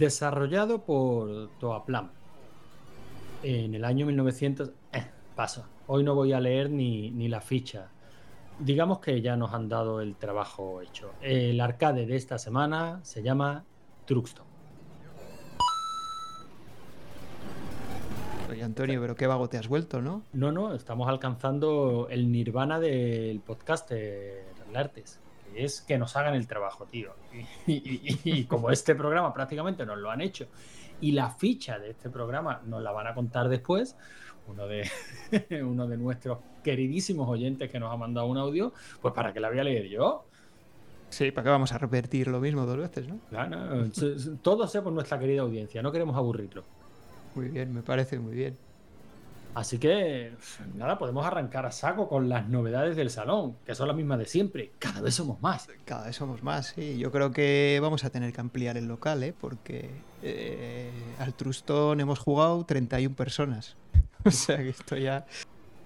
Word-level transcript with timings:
Desarrollado 0.00 0.82
por 0.82 1.50
Toaplan. 1.58 2.10
En 3.42 3.74
el 3.74 3.84
año 3.84 4.06
1900... 4.06 4.70
Eh, 4.94 5.04
paso. 5.36 5.66
Hoy 5.88 6.04
no 6.04 6.14
voy 6.14 6.32
a 6.32 6.40
leer 6.40 6.70
ni, 6.70 7.10
ni 7.10 7.28
la 7.28 7.42
ficha. 7.42 7.90
Digamos 8.58 9.00
que 9.00 9.20
ya 9.20 9.36
nos 9.36 9.52
han 9.52 9.68
dado 9.68 10.00
el 10.00 10.16
trabajo 10.16 10.80
hecho. 10.80 11.12
El 11.20 11.60
arcade 11.60 12.06
de 12.06 12.16
esta 12.16 12.38
semana 12.38 13.00
se 13.02 13.22
llama 13.22 13.66
Truxton. 14.06 14.46
Oye, 18.48 18.62
Antonio, 18.62 19.02
pero 19.02 19.14
qué 19.14 19.26
vago 19.26 19.50
te 19.50 19.58
has 19.58 19.68
vuelto, 19.68 20.00
¿no? 20.00 20.22
No, 20.32 20.50
no, 20.50 20.72
estamos 20.72 21.10
alcanzando 21.10 22.08
el 22.08 22.32
nirvana 22.32 22.80
del 22.80 23.40
podcast 23.40 23.90
de 23.90 24.46
Artes 24.74 25.20
es 25.54 25.80
que 25.80 25.98
nos 25.98 26.16
hagan 26.16 26.34
el 26.34 26.46
trabajo, 26.46 26.86
tío. 26.86 27.14
Y, 27.66 28.44
como 28.44 28.70
este 28.70 28.94
programa 28.94 29.32
prácticamente 29.32 29.84
nos 29.86 29.98
lo 29.98 30.10
han 30.10 30.20
hecho 30.20 30.46
y 31.00 31.12
la 31.12 31.30
ficha 31.30 31.78
de 31.78 31.90
este 31.90 32.10
programa 32.10 32.60
nos 32.66 32.82
la 32.82 32.92
van 32.92 33.06
a 33.06 33.14
contar 33.14 33.48
después, 33.48 33.96
uno 34.46 34.66
de, 34.66 34.88
uno 35.62 35.86
de 35.86 35.96
nuestros 35.96 36.38
queridísimos 36.62 37.28
oyentes 37.28 37.70
que 37.70 37.80
nos 37.80 37.92
ha 37.92 37.96
mandado 37.96 38.26
un 38.26 38.36
audio, 38.38 38.72
pues 39.00 39.14
para 39.14 39.32
que 39.32 39.40
la 39.40 39.48
voy 39.48 39.58
a 39.58 39.64
leer 39.64 39.88
yo. 39.88 40.26
Sí, 41.08 41.32
¿para 41.32 41.44
qué 41.44 41.50
vamos 41.50 41.72
a 41.72 41.78
repetir 41.78 42.28
lo 42.28 42.40
mismo 42.40 42.66
dos 42.66 42.76
veces, 42.76 43.08
no? 43.08 43.18
Claro, 43.30 43.88
todo 44.42 44.66
sea 44.68 44.82
por 44.82 44.92
nuestra 44.92 45.18
querida 45.18 45.42
audiencia, 45.42 45.82
no 45.82 45.90
queremos 45.90 46.16
aburrirlo. 46.16 46.64
Muy 47.34 47.48
bien, 47.48 47.72
me 47.72 47.82
parece 47.82 48.18
muy 48.18 48.34
bien. 48.34 48.56
Así 49.54 49.78
que, 49.78 50.32
nada, 50.74 50.98
podemos 50.98 51.26
arrancar 51.26 51.66
a 51.66 51.72
saco 51.72 52.08
con 52.08 52.28
las 52.28 52.48
novedades 52.48 52.96
del 52.96 53.10
salón, 53.10 53.56
que 53.66 53.74
son 53.74 53.88
las 53.88 53.96
mismas 53.96 54.18
de 54.20 54.26
siempre. 54.26 54.70
Cada 54.78 55.00
vez 55.00 55.14
somos 55.14 55.42
más. 55.42 55.68
Cada 55.84 56.06
vez 56.06 56.16
somos 56.16 56.42
más, 56.42 56.68
sí. 56.68 56.98
Yo 56.98 57.10
creo 57.10 57.32
que 57.32 57.78
vamos 57.82 58.04
a 58.04 58.10
tener 58.10 58.32
que 58.32 58.40
ampliar 58.40 58.76
el 58.76 58.86
local, 58.86 59.22
¿eh? 59.24 59.34
porque 59.38 59.90
eh, 60.22 60.90
al 61.18 61.34
Trustón 61.34 62.00
hemos 62.00 62.20
jugado 62.20 62.64
31 62.64 63.16
personas. 63.16 63.76
o 64.24 64.30
sea 64.30 64.58
que 64.58 64.68
esto 64.68 64.96
ya. 64.96 65.26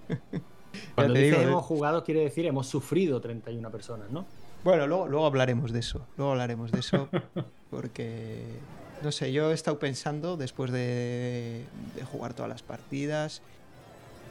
Cuando 0.94 1.14
dice 1.14 1.42
hemos 1.42 1.62
¿eh? 1.62 1.66
jugado, 1.66 2.04
quiere 2.04 2.20
decir 2.20 2.46
hemos 2.46 2.66
sufrido 2.66 3.20
31 3.20 3.70
personas, 3.70 4.10
¿no? 4.10 4.26
Bueno, 4.62 4.86
luego, 4.86 5.08
luego 5.08 5.26
hablaremos 5.26 5.72
de 5.72 5.80
eso. 5.80 6.06
Luego 6.16 6.32
hablaremos 6.32 6.72
de 6.72 6.80
eso, 6.80 7.08
porque 7.70 8.44
no 9.04 9.12
sé, 9.12 9.32
yo 9.32 9.50
he 9.50 9.54
estado 9.54 9.78
pensando 9.78 10.36
después 10.36 10.72
de, 10.72 11.64
jugar 12.10 12.34
todas 12.34 12.48
las 12.48 12.62
partidas. 12.62 13.42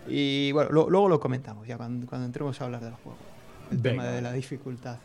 Y 0.08 0.52
bueno, 0.52 0.72
luego 0.72 1.08
lo 1.08 1.20
comentamos 1.20 1.68
ya 1.68 1.78
cuando, 1.78 2.08
entremos 2.26 2.60
a 2.60 2.66
hablar 2.66 2.82
del 2.82 2.94
juego. 2.94 3.18
El 3.72 3.82
tema 3.82 4.06
de 4.06 4.22
la 4.22 4.34
dificultad. 4.34 4.98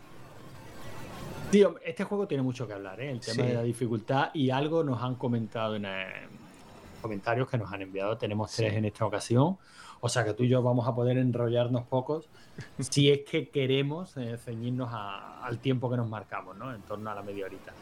Tío, 1.50 1.76
este 1.84 2.04
juego 2.04 2.26
tiene 2.26 2.42
mucho 2.42 2.66
que 2.66 2.74
hablar, 2.74 3.00
¿eh? 3.00 3.10
El 3.10 3.20
tema 3.20 3.44
de 3.44 3.54
la 3.54 3.62
dificultad 3.62 4.30
y 4.34 4.50
algo 4.50 4.82
nos 4.82 5.02
han 5.02 5.14
comentado 5.14 5.76
en 5.76 5.86
eh, 5.86 6.06
comentarios 7.00 7.48
que 7.48 7.56
nos 7.56 7.72
han 7.72 7.82
enviado. 7.82 8.18
Tenemos 8.18 8.50
tres 8.52 8.74
en 8.74 8.84
esta 8.84 9.06
ocasión. 9.06 9.56
O 10.00 10.08
sea 10.08 10.24
que 10.24 10.34
tú 10.34 10.44
y 10.44 10.48
yo 10.48 10.62
vamos 10.62 10.86
a 10.86 10.94
poder 10.94 11.18
enrollarnos 11.18 11.84
pocos 11.84 12.28
si 12.78 13.10
es 13.10 13.20
que 13.20 13.48
queremos 13.48 14.16
eh, 14.16 14.36
ceñirnos 14.36 14.90
al 14.92 15.58
tiempo 15.58 15.90
que 15.90 15.96
nos 15.96 16.08
marcamos, 16.08 16.56
¿no? 16.56 16.74
En 16.74 16.82
torno 16.82 17.10
a 17.10 17.14
la 17.14 17.22
media 17.22 17.46
horita 17.46 17.72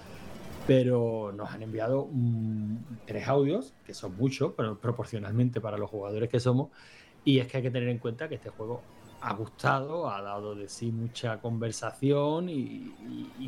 pero 0.67 1.33
nos 1.33 1.51
han 1.51 1.63
enviado 1.63 2.09
tres 3.07 3.29
audios, 3.29 3.75
que 3.85 3.95
son 3.95 4.17
muchos, 4.17 4.53
pero 4.57 4.79
proporcionalmente 4.79 5.61
para 5.61 5.79
los 5.79 5.89
jugadores 5.89 6.29
que 6.29 6.41
somos, 6.41 6.71
y 7.25 7.39
es 7.39 7.47
que 7.47 7.59
hay 7.59 7.63
que 7.63 7.71
tener 7.71 7.89
en 7.89 7.99
cuenta 7.99 8.29
que 8.29 8.37
este 8.37 8.51
juego 8.51 8.83
ha 9.21 9.33
gustado, 9.35 10.11
ha 10.11 10.21
dado 10.23 10.55
de 10.55 10.69
sí 10.69 10.93
mucha 10.93 11.41
conversación 11.41 12.49
y, 12.49 12.93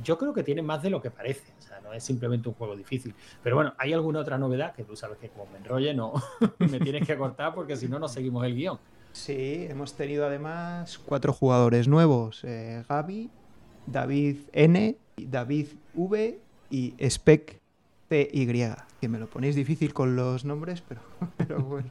yo 0.02 0.16
creo 0.16 0.32
que 0.32 0.42
tiene 0.42 0.62
más 0.62 0.82
de 0.82 0.90
lo 0.90 1.02
que 1.02 1.10
parece, 1.10 1.52
o 1.58 1.62
sea, 1.62 1.80
no 1.80 1.92
es 1.92 2.02
simplemente 2.02 2.48
un 2.48 2.54
juego 2.54 2.76
difícil. 2.76 3.14
Pero 3.42 3.56
bueno, 3.56 3.74
hay 3.78 3.92
alguna 3.92 4.20
otra 4.20 4.38
novedad 4.38 4.74
que 4.74 4.84
tú 4.84 4.96
sabes 4.96 5.18
que 5.18 5.28
como 5.28 5.46
me 5.46 5.58
enrolle, 5.58 5.92
no, 5.92 6.14
me 6.58 6.80
tienes 6.80 7.06
que 7.06 7.16
cortar 7.16 7.54
porque 7.54 7.76
si 7.76 7.88
no, 7.88 7.98
no 7.98 8.08
seguimos 8.08 8.44
el 8.46 8.54
guion. 8.54 8.78
Sí, 9.12 9.66
hemos 9.68 9.94
tenido 9.94 10.26
además 10.26 10.98
cuatro 10.98 11.32
jugadores 11.32 11.88
nuevos, 11.88 12.44
eh, 12.44 12.84
Gaby, 12.88 13.30
David 13.86 14.36
N, 14.52 14.96
David 15.16 15.68
V 15.94 16.47
y 16.70 16.94
Spec 17.00 17.60
TY, 18.08 18.74
que 19.00 19.08
me 19.08 19.18
lo 19.18 19.26
ponéis 19.26 19.54
difícil 19.54 19.92
con 19.92 20.16
los 20.16 20.44
nombres, 20.44 20.82
pero, 20.86 21.00
pero 21.36 21.62
bueno. 21.62 21.90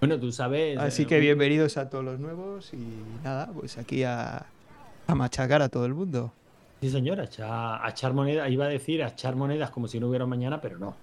Bueno, 0.00 0.18
tú 0.18 0.32
sabes. 0.32 0.78
Así 0.78 1.02
eh, 1.02 1.06
que 1.06 1.20
bienvenidos 1.20 1.76
a 1.76 1.88
todos 1.88 2.04
los 2.04 2.18
nuevos 2.18 2.72
y 2.74 2.78
nada, 3.22 3.50
pues 3.52 3.78
aquí 3.78 4.02
a, 4.02 4.46
a 5.06 5.14
machacar 5.14 5.62
a 5.62 5.68
todo 5.68 5.86
el 5.86 5.94
mundo. 5.94 6.32
Sí, 6.80 6.90
señora, 6.90 7.28
a, 7.38 7.88
echar 7.88 8.12
monedas, 8.12 8.50
iba 8.50 8.64
a 8.64 8.68
decir 8.68 9.04
a 9.04 9.08
echar 9.08 9.36
monedas 9.36 9.70
como 9.70 9.86
si 9.86 10.00
no 10.00 10.08
hubiera 10.08 10.26
mañana, 10.26 10.60
pero 10.60 10.78
no. 10.78 10.96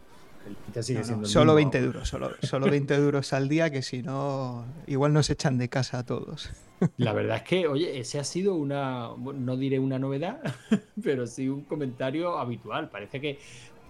Solo 1.24 1.56
20 1.56 1.82
duros, 1.82 2.10
solo, 2.10 2.32
solo 2.42 2.70
20 2.70 2.98
duros 2.98 3.34
al 3.34 3.50
día, 3.50 3.70
que 3.70 3.82
si 3.82 4.02
no, 4.02 4.66
igual 4.88 5.14
nos 5.14 5.30
echan 5.30 5.58
de 5.58 5.70
casa 5.70 6.00
a 6.00 6.06
todos. 6.06 6.50
La 6.98 7.14
verdad 7.14 7.38
es 7.38 7.44
que, 7.44 7.68
oye, 7.68 8.00
ese 8.00 8.20
ha 8.20 8.24
sido 8.24 8.56
una, 8.56 9.10
no 9.18 9.58
diré 9.58 9.80
una 9.80 10.00
novedad, 10.00 10.42
pero 11.04 11.28
sí 11.28 11.50
un 11.50 11.64
comentario 11.64 12.38
habitual. 12.38 12.90
Parece 12.90 13.20
que 13.20 13.40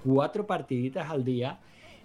cuatro 0.03 0.47
partiditas 0.47 1.09
al 1.09 1.23
día 1.23 1.59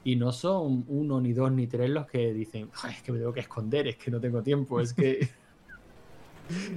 y 0.05 0.17
no 0.17 0.33
son 0.33 0.85
uno, 0.89 1.21
ni 1.21 1.33
dos, 1.33 1.51
ni 1.51 1.67
tres 1.67 1.89
los 1.89 2.07
que 2.07 2.33
dicen, 2.35 2.69
es 2.91 3.03
que 3.03 3.13
me 3.13 3.19
tengo 3.19 3.33
que 3.33 3.41
esconder, 3.41 3.89
es 3.89 3.97
que 3.97 4.11
no 4.11 4.21
tengo 4.21 4.43
tiempo, 4.43 4.81
es 4.81 4.93
que... 4.93 5.29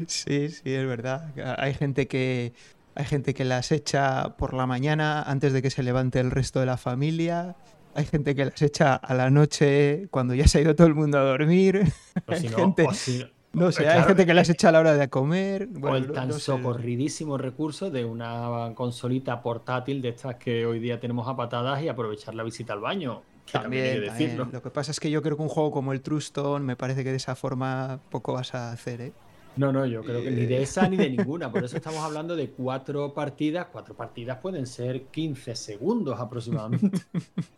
Sí, 0.07 0.47
sí, 0.47 0.61
es 0.73 0.87
verdad. 0.87 1.33
Hay 1.59 1.73
gente 1.73 2.07
que 2.07 2.53
hay 2.97 3.05
gente 3.05 3.35
que 3.35 3.45
las 3.45 3.71
echa 3.71 4.35
por 4.37 4.55
la 4.55 4.65
mañana 4.65 5.21
antes 5.21 5.53
de 5.53 5.61
que 5.61 5.69
se 5.69 5.83
levante 5.83 6.19
el 6.19 6.31
resto 6.31 6.59
de 6.59 6.65
la 6.65 6.77
familia. 6.77 7.55
Hay 7.93 8.05
gente 8.05 8.33
que 8.33 8.45
las 8.45 8.59
echa 8.59 8.95
a 8.95 9.13
la 9.13 9.29
noche 9.29 10.07
cuando 10.09 10.33
ya 10.33 10.47
se 10.47 10.57
ha 10.57 10.61
ido 10.61 10.75
todo 10.75 10.87
el 10.87 10.95
mundo 10.95 11.19
a 11.19 11.21
dormir. 11.21 11.93
hay 12.27 12.47
gente... 12.47 12.87
No 13.53 13.71
sé, 13.71 13.87
hay 13.87 14.03
gente 14.03 14.25
que 14.25 14.33
las 14.33 14.49
echa 14.49 14.69
a 14.69 14.71
la 14.71 14.79
hora 14.79 14.95
de 14.95 15.09
comer. 15.09 15.69
o 15.79 15.95
el 15.95 16.11
tan 16.11 16.33
socorridísimo 16.33 17.37
recurso 17.37 17.91
de 17.91 18.03
una 18.03 18.71
consolita 18.73 19.41
portátil 19.43 20.01
de 20.01 20.09
estas 20.09 20.35
que 20.35 20.65
hoy 20.65 20.79
día 20.79 20.99
tenemos 20.99 21.27
a 21.27 21.35
patadas 21.35 21.81
y 21.83 21.89
aprovechar 21.89 22.33
la 22.33 22.41
visita 22.41 22.73
al 22.73 22.79
baño. 22.79 23.21
También, 23.51 24.01
decirlo. 24.01 24.49
Lo 24.51 24.61
que 24.63 24.71
pasa 24.71 24.91
es 24.91 24.99
que 24.99 25.11
yo 25.11 25.21
creo 25.21 25.37
que 25.37 25.43
un 25.43 25.49
juego 25.49 25.69
como 25.71 25.93
el 25.93 26.01
Truston 26.01 26.65
me 26.65 26.75
parece 26.75 27.03
que 27.03 27.11
de 27.11 27.17
esa 27.17 27.35
forma 27.35 27.99
poco 28.09 28.33
vas 28.33 28.55
a 28.55 28.71
hacer, 28.71 29.01
¿eh? 29.01 29.13
No, 29.57 29.71
no, 29.71 29.85
yo 29.85 30.03
creo 30.03 30.21
que 30.21 30.31
ni 30.31 30.45
de 30.45 30.61
esa 30.61 30.87
ni 30.87 30.97
de 30.97 31.09
ninguna. 31.17 31.51
Por 31.51 31.63
eso 31.63 31.77
estamos 31.77 31.99
hablando 31.99 32.35
de 32.35 32.49
cuatro 32.49 33.13
partidas. 33.13 33.67
Cuatro 33.71 33.95
partidas 33.95 34.37
pueden 34.37 34.65
ser 34.65 35.03
15 35.05 35.55
segundos 35.55 36.19
aproximadamente. 36.19 36.99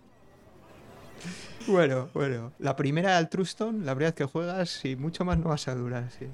Bueno, 1.67 2.09
bueno. 2.13 2.53
La 2.57 2.75
primera 2.75 3.17
al 3.17 3.29
Truston, 3.29 3.85
la 3.85 3.93
verdad 3.93 4.13
que 4.13 4.25
juegas 4.25 4.83
y 4.85 4.95
mucho 4.95 5.25
más 5.25 5.37
no 5.37 5.49
vas 5.49 5.67
a 5.67 5.75
durar, 5.75 6.09
sí. 6.09 6.25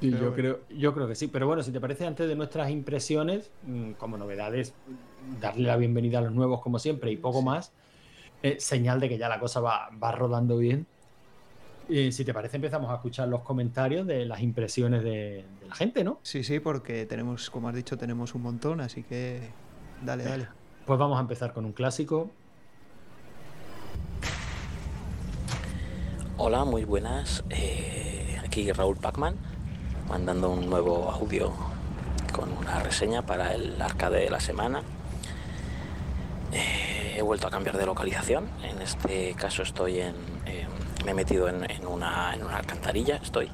yo, 0.00 0.34
creo, 0.34 0.60
yo 0.70 0.94
creo 0.94 1.06
que 1.06 1.14
sí. 1.14 1.28
Pero 1.28 1.46
bueno, 1.46 1.62
si 1.62 1.70
te 1.70 1.80
parece, 1.80 2.06
antes 2.06 2.26
de 2.26 2.34
nuestras 2.34 2.70
impresiones, 2.70 3.50
mm, 3.66 3.92
como 3.92 4.16
novedades, 4.16 4.74
darle 5.40 5.64
la 5.68 5.76
bienvenida 5.76 6.18
a 6.18 6.22
los 6.22 6.32
nuevos 6.32 6.60
como 6.60 6.78
siempre 6.78 7.12
y 7.12 7.16
poco 7.16 7.42
más. 7.42 7.72
Eh, 8.42 8.56
señal 8.58 9.00
de 9.00 9.08
que 9.08 9.18
ya 9.18 9.28
la 9.28 9.38
cosa 9.38 9.60
va, 9.60 10.12
rodando 10.12 10.56
bien. 10.56 10.86
Y 11.90 12.12
si 12.12 12.24
te 12.24 12.32
parece, 12.32 12.56
empezamos 12.56 12.88
a 12.88 12.94
escuchar 12.94 13.26
los 13.26 13.42
comentarios 13.42 14.06
de 14.06 14.24
las 14.24 14.40
impresiones 14.40 15.02
de, 15.02 15.44
de, 15.60 15.68
la 15.68 15.74
gente, 15.74 16.04
¿no? 16.04 16.20
Sí, 16.22 16.44
sí, 16.44 16.60
porque 16.60 17.04
tenemos, 17.04 17.50
como 17.50 17.68
has 17.68 17.74
dicho, 17.74 17.98
tenemos 17.98 18.32
un 18.36 18.42
montón, 18.42 18.80
así 18.80 19.02
que 19.02 19.40
dale, 20.04 20.22
dale. 20.22 20.48
Pues 20.86 21.00
vamos 21.00 21.18
a 21.18 21.20
empezar 21.20 21.52
con 21.52 21.64
un 21.64 21.72
clásico. 21.72 22.30
Hola, 26.36 26.64
muy 26.64 26.84
buenas. 26.84 27.42
Eh, 27.50 28.40
aquí 28.44 28.70
Raúl 28.70 28.96
Pacman, 28.96 29.34
mandando 30.08 30.48
un 30.50 30.70
nuevo 30.70 31.10
audio 31.10 31.52
con 32.32 32.52
una 32.52 32.78
reseña 32.78 33.22
para 33.22 33.52
el 33.52 33.82
arcade 33.82 34.20
de 34.20 34.30
la 34.30 34.38
semana. 34.38 34.82
Eh, 36.52 37.16
he 37.16 37.22
vuelto 37.22 37.48
a 37.48 37.50
cambiar 37.50 37.76
de 37.76 37.84
localización. 37.84 38.48
En 38.62 38.80
este 38.80 39.34
caso 39.34 39.64
estoy 39.64 39.98
en. 39.98 40.14
Me 41.04 41.12
he 41.12 41.14
metido 41.14 41.48
en, 41.48 41.64
una, 41.86 42.34
en 42.34 42.44
una 42.44 42.56
alcantarilla. 42.56 43.16
Estoy 43.16 43.50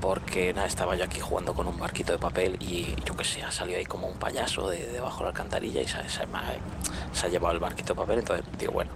porque 0.00 0.52
nada, 0.52 0.66
estaba 0.66 0.94
yo 0.94 1.04
aquí 1.04 1.18
jugando 1.18 1.54
con 1.54 1.66
un 1.66 1.76
barquito 1.78 2.12
de 2.12 2.18
papel 2.18 2.56
y 2.60 2.94
yo 3.04 3.16
que 3.16 3.24
sé, 3.24 3.42
ha 3.42 3.50
salido 3.50 3.78
ahí 3.78 3.84
como 3.84 4.06
un 4.06 4.16
payaso 4.16 4.70
de, 4.70 4.86
debajo 4.86 5.18
de 5.18 5.24
la 5.24 5.28
alcantarilla 5.30 5.80
y 5.80 5.88
se, 5.88 5.98
ha 5.98 7.28
llevado 7.28 7.54
el 7.54 7.60
barquito 7.60 7.94
de 7.94 8.00
papel. 8.00 8.18
Entonces 8.20 8.46
digo, 8.58 8.72
bueno, 8.72 8.90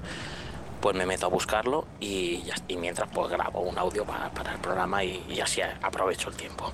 pues 0.81 0.96
me 0.96 1.06
meto 1.06 1.26
a 1.26 1.29
buscarlo 1.29 1.87
y, 2.00 2.44
mientras 2.79 3.08
pues 3.12 3.31
grabo 3.31 3.61
un 3.61 3.79
audio 3.79 4.05
para, 4.05 4.52
el 4.52 4.58
programa 4.61 5.05
y, 5.05 5.40
así 5.40 5.61
aprovecho 5.61 6.29
el 6.29 6.37
tiempo. 6.37 6.73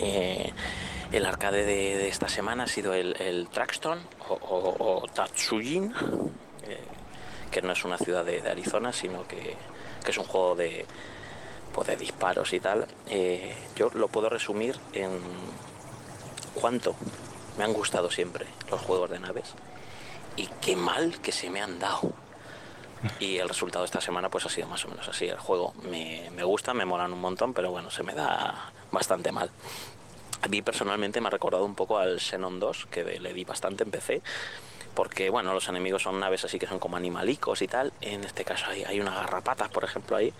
Eh, 0.00 0.52
el 1.12 1.24
arcade 1.24 1.64
de, 1.64 2.08
esta 2.08 2.28
semana 2.28 2.64
ha 2.64 2.66
sido 2.66 2.92
el, 2.92 3.16
el 3.20 3.48
Traxton 3.48 3.98
o, 4.28 5.04
Tatsujin, 5.14 5.94
eh, 6.66 6.80
que 7.50 7.62
no 7.62 7.72
es 7.72 7.84
una 7.84 7.96
ciudad 7.96 8.24
de, 8.24 8.40
Arizona, 8.48 8.92
sino 8.92 9.26
que, 9.26 9.56
es 10.06 10.18
un 10.18 10.24
juego 10.24 10.54
de, 10.54 10.86
pues, 11.72 11.88
de 11.88 11.96
disparos 11.96 12.52
y 12.52 12.60
tal. 12.60 12.86
Eh, 13.08 13.54
yo 13.76 13.90
lo 13.94 14.08
puedo 14.08 14.28
resumir 14.28 14.76
en 14.92 15.10
cuánto 16.54 16.94
me 17.56 17.64
han 17.64 17.72
gustado 17.72 18.10
siempre 18.10 18.46
los 18.70 18.80
juegos 18.80 19.10
de 19.10 19.18
naves 19.18 19.54
y 20.36 20.46
qué 20.60 20.76
mal 20.76 21.20
que 21.20 21.32
se 21.32 21.50
me 21.50 21.60
han 21.60 21.78
dado. 21.78 22.12
Y 23.20 23.38
el 23.38 23.48
resultado 23.48 23.84
de 23.84 23.86
esta 23.86 24.00
semana 24.00 24.28
pues 24.28 24.44
ha 24.44 24.48
sido 24.48 24.66
más 24.66 24.84
o 24.84 24.88
menos 24.88 25.06
así. 25.08 25.26
El 25.26 25.38
juego 25.38 25.72
me, 25.88 26.30
me 26.34 26.42
gusta, 26.42 26.74
me 26.74 26.84
molan 26.84 27.12
un 27.12 27.20
montón, 27.20 27.54
pero 27.54 27.70
bueno, 27.70 27.90
se 27.90 28.02
me 28.02 28.12
da 28.12 28.72
bastante 28.90 29.30
mal. 29.30 29.50
A 30.42 30.48
mí 30.48 30.62
personalmente 30.62 31.20
me 31.20 31.28
ha 31.28 31.30
recordado 31.30 31.64
un 31.64 31.74
poco 31.74 31.98
al 31.98 32.20
Xenon 32.20 32.60
2, 32.60 32.86
que 32.90 33.04
le 33.20 33.32
di 33.32 33.44
bastante 33.44 33.84
en 33.84 33.90
PC, 33.90 34.22
porque 34.94 35.30
bueno, 35.30 35.52
los 35.54 35.68
enemigos 35.68 36.02
son 36.02 36.20
naves 36.20 36.44
así 36.44 36.58
que 36.58 36.66
son 36.66 36.78
como 36.78 36.96
animalicos 36.96 37.62
y 37.62 37.68
tal. 37.68 37.92
En 38.00 38.24
este 38.24 38.44
caso 38.44 38.66
hay, 38.68 38.84
hay 38.84 39.00
unas 39.00 39.14
garrapatas, 39.14 39.68
por 39.68 39.84
ejemplo, 39.84 40.16
ahí, 40.16 40.32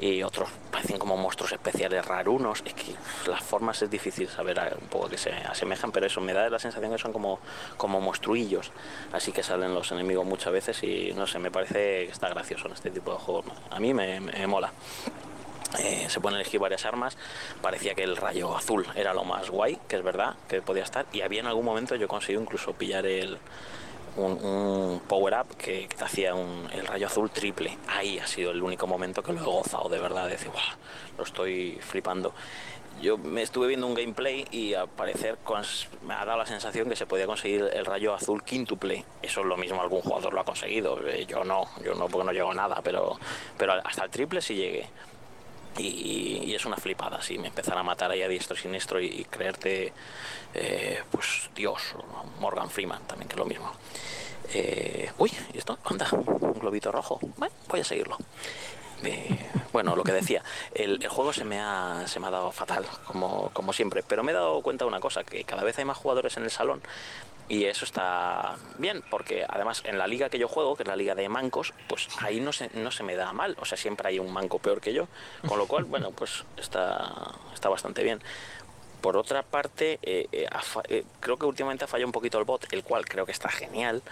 y 0.00 0.22
otros 0.22 0.48
parecen 0.70 0.98
como 0.98 1.16
monstruos 1.16 1.52
especiales 1.52 2.04
rarunos. 2.04 2.62
Es 2.64 2.74
que 2.74 2.94
las 3.28 3.42
formas 3.42 3.80
es 3.82 3.90
difícil 3.90 4.28
saber 4.28 4.60
un 4.80 4.88
poco 4.88 5.08
que 5.08 5.18
se 5.18 5.30
asemejan, 5.30 5.92
pero 5.92 6.06
eso 6.06 6.20
me 6.20 6.32
da 6.32 6.48
la 6.48 6.58
sensación 6.58 6.90
que 6.92 6.98
son 6.98 7.12
como, 7.12 7.38
como 7.76 8.00
monstruillos. 8.00 8.72
Así 9.12 9.32
que 9.32 9.42
salen 9.42 9.74
los 9.74 9.92
enemigos 9.92 10.26
muchas 10.26 10.52
veces 10.52 10.82
y 10.82 11.12
no 11.14 11.26
sé, 11.26 11.38
me 11.38 11.50
parece 11.50 12.06
que 12.06 12.12
está 12.12 12.28
gracioso 12.28 12.66
en 12.66 12.74
este 12.74 12.90
tipo 12.90 13.12
de 13.12 13.18
juegos. 13.18 13.46
A 13.70 13.78
mí 13.78 13.94
me, 13.94 14.20
mola. 14.46 14.72
Eh, 15.78 16.06
se 16.08 16.20
pueden 16.20 16.38
elegir 16.38 16.60
varias 16.60 16.84
armas. 16.84 17.16
Parecía 17.62 17.94
que 17.94 18.02
el 18.02 18.16
rayo 18.16 18.56
azul 18.56 18.86
era 18.94 19.14
lo 19.14 19.24
más 19.24 19.50
guay, 19.50 19.78
que 19.88 19.96
es 19.96 20.02
verdad, 20.02 20.34
que 20.48 20.60
podía 20.60 20.82
estar. 20.82 21.06
Y 21.12 21.22
había 21.22 21.40
en 21.40 21.46
algún 21.46 21.64
momento 21.64 21.94
yo 21.96 22.08
conseguí 22.08 22.38
incluso 22.38 22.72
pillar 22.74 23.06
el, 23.06 23.38
un, 24.16 25.00
power-up 25.08 25.56
que, 25.56 25.88
te 25.88 26.04
hacía 26.04 26.30
el 26.30 26.86
rayo 26.86 27.06
azul 27.06 27.30
triple. 27.30 27.76
Ahí 27.88 28.18
ha 28.18 28.26
sido 28.26 28.50
el 28.50 28.62
único 28.62 28.86
momento 28.86 29.22
que 29.22 29.32
lo 29.32 29.40
he 29.40 29.44
gozado 29.44 29.88
de 29.88 29.98
verdad, 29.98 30.24
de 30.24 30.32
decir, 30.32 30.50
lo 31.16 31.24
estoy 31.24 31.78
flipando. 31.80 32.34
Yo 33.00 33.18
me 33.18 33.42
estuve 33.42 33.66
viendo 33.66 33.86
un 33.86 33.94
gameplay 33.94 34.46
y 34.50 34.74
al 34.74 34.88
parecer 34.88 35.36
me 36.06 36.14
ha 36.14 36.24
dado 36.24 36.38
la 36.38 36.46
sensación 36.46 36.88
que 36.88 36.96
se 36.96 37.06
podía 37.06 37.26
conseguir 37.26 37.68
el 37.72 37.84
rayo 37.84 38.14
azul 38.14 38.42
quintuple. 38.44 39.04
Eso 39.20 39.40
es 39.40 39.46
lo 39.46 39.56
mismo, 39.56 39.82
algún 39.82 40.00
jugador 40.00 40.32
lo 40.32 40.40
ha 40.40 40.44
conseguido. 40.44 40.98
Eh, 41.06 41.26
yo 41.26 41.44
no, 41.44 41.64
yo 41.84 41.94
no 41.94 42.06
porque 42.06 42.26
no 42.26 42.32
llego 42.32 42.52
a 42.52 42.54
nada, 42.54 42.80
pero, 42.82 43.18
pero 43.58 43.74
hasta 43.84 44.04
el 44.04 44.10
triple 44.10 44.40
sí 44.40 44.54
llegué. 44.54 44.88
Y, 45.78 46.54
es 46.54 46.64
una 46.66 46.76
flipada, 46.76 47.20
si 47.20 47.36
me 47.36 47.48
empezara 47.48 47.80
a 47.80 47.82
matar 47.82 48.10
ahí 48.12 48.22
a 48.22 48.28
diestro 48.28 48.56
y 48.56 48.60
siniestro 48.60 49.00
y, 49.00 49.24
creerte, 49.24 49.92
eh, 50.54 51.02
pues 51.10 51.50
Dios, 51.54 51.82
Morgan 52.38 52.70
Freeman 52.70 53.02
también, 53.06 53.28
que 53.28 53.34
es 53.34 53.38
lo 53.38 53.44
mismo. 53.44 53.72
Eh, 54.52 55.10
uy, 55.18 55.32
¿y 55.52 55.58
esto? 55.58 55.78
Anda, 55.84 56.08
un 56.12 56.52
globito 56.60 56.92
rojo. 56.92 57.18
Bueno, 57.36 57.54
voy 57.68 57.80
a 57.80 57.84
seguirlo. 57.84 58.18
Bueno, 59.74 59.96
lo 59.96 60.04
que 60.04 60.12
decía, 60.12 60.40
el, 60.72 61.04
juego 61.08 61.32
se 61.32 61.44
me, 61.44 61.58
ha, 61.58 62.04
se 62.06 62.20
me 62.20 62.28
ha 62.28 62.30
dado 62.30 62.52
fatal, 62.52 62.86
como, 63.06 63.50
como 63.52 63.72
siempre, 63.72 64.04
pero 64.06 64.22
me 64.22 64.30
he 64.30 64.34
dado 64.34 64.62
cuenta 64.62 64.84
de 64.84 64.88
una 64.88 65.00
cosa, 65.00 65.24
que 65.24 65.42
cada 65.42 65.64
vez 65.64 65.76
hay 65.80 65.84
más 65.84 65.98
jugadores 65.98 66.36
en 66.36 66.44
el 66.44 66.50
salón 66.52 66.80
y 67.48 67.64
eso 67.64 67.84
está 67.84 68.54
bien, 68.78 69.02
porque 69.10 69.44
además 69.48 69.82
en 69.84 69.98
la 69.98 70.06
liga 70.06 70.28
que 70.28 70.38
yo 70.38 70.46
juego, 70.46 70.76
que 70.76 70.84
es 70.84 70.88
la 70.88 70.94
liga 70.94 71.16
de 71.16 71.28
mancos, 71.28 71.74
pues 71.88 72.08
ahí 72.20 72.38
no 72.38 72.52
se, 72.52 72.70
no 72.74 72.92
se 72.92 73.02
me 73.02 73.16
da 73.16 73.32
mal. 73.32 73.56
O 73.60 73.64
sea, 73.64 73.76
siempre 73.76 74.08
hay 74.08 74.20
un 74.20 74.32
manco 74.32 74.60
peor 74.60 74.80
que 74.80 74.94
yo. 74.94 75.08
Con 75.46 75.58
lo 75.58 75.66
cual, 75.66 75.84
bueno, 75.84 76.10
pues 76.12 76.44
está, 76.56 77.32
está 77.52 77.68
bastante 77.68 78.02
bien. 78.02 78.22
Por 79.02 79.18
otra 79.18 79.42
parte, 79.42 79.98
eh, 80.02 80.26
eh, 80.32 80.48
eh, 80.88 81.04
creo 81.20 81.36
que 81.36 81.44
últimamente 81.44 81.84
ha 81.84 81.88
fallado 81.88 82.06
un 82.06 82.12
poquito 82.12 82.38
el 82.38 82.44
bot, 82.44 82.72
el 82.72 82.82
cual 82.82 83.04
creo 83.04 83.26
que 83.26 83.32
está 83.32 83.50
genial, 83.50 84.02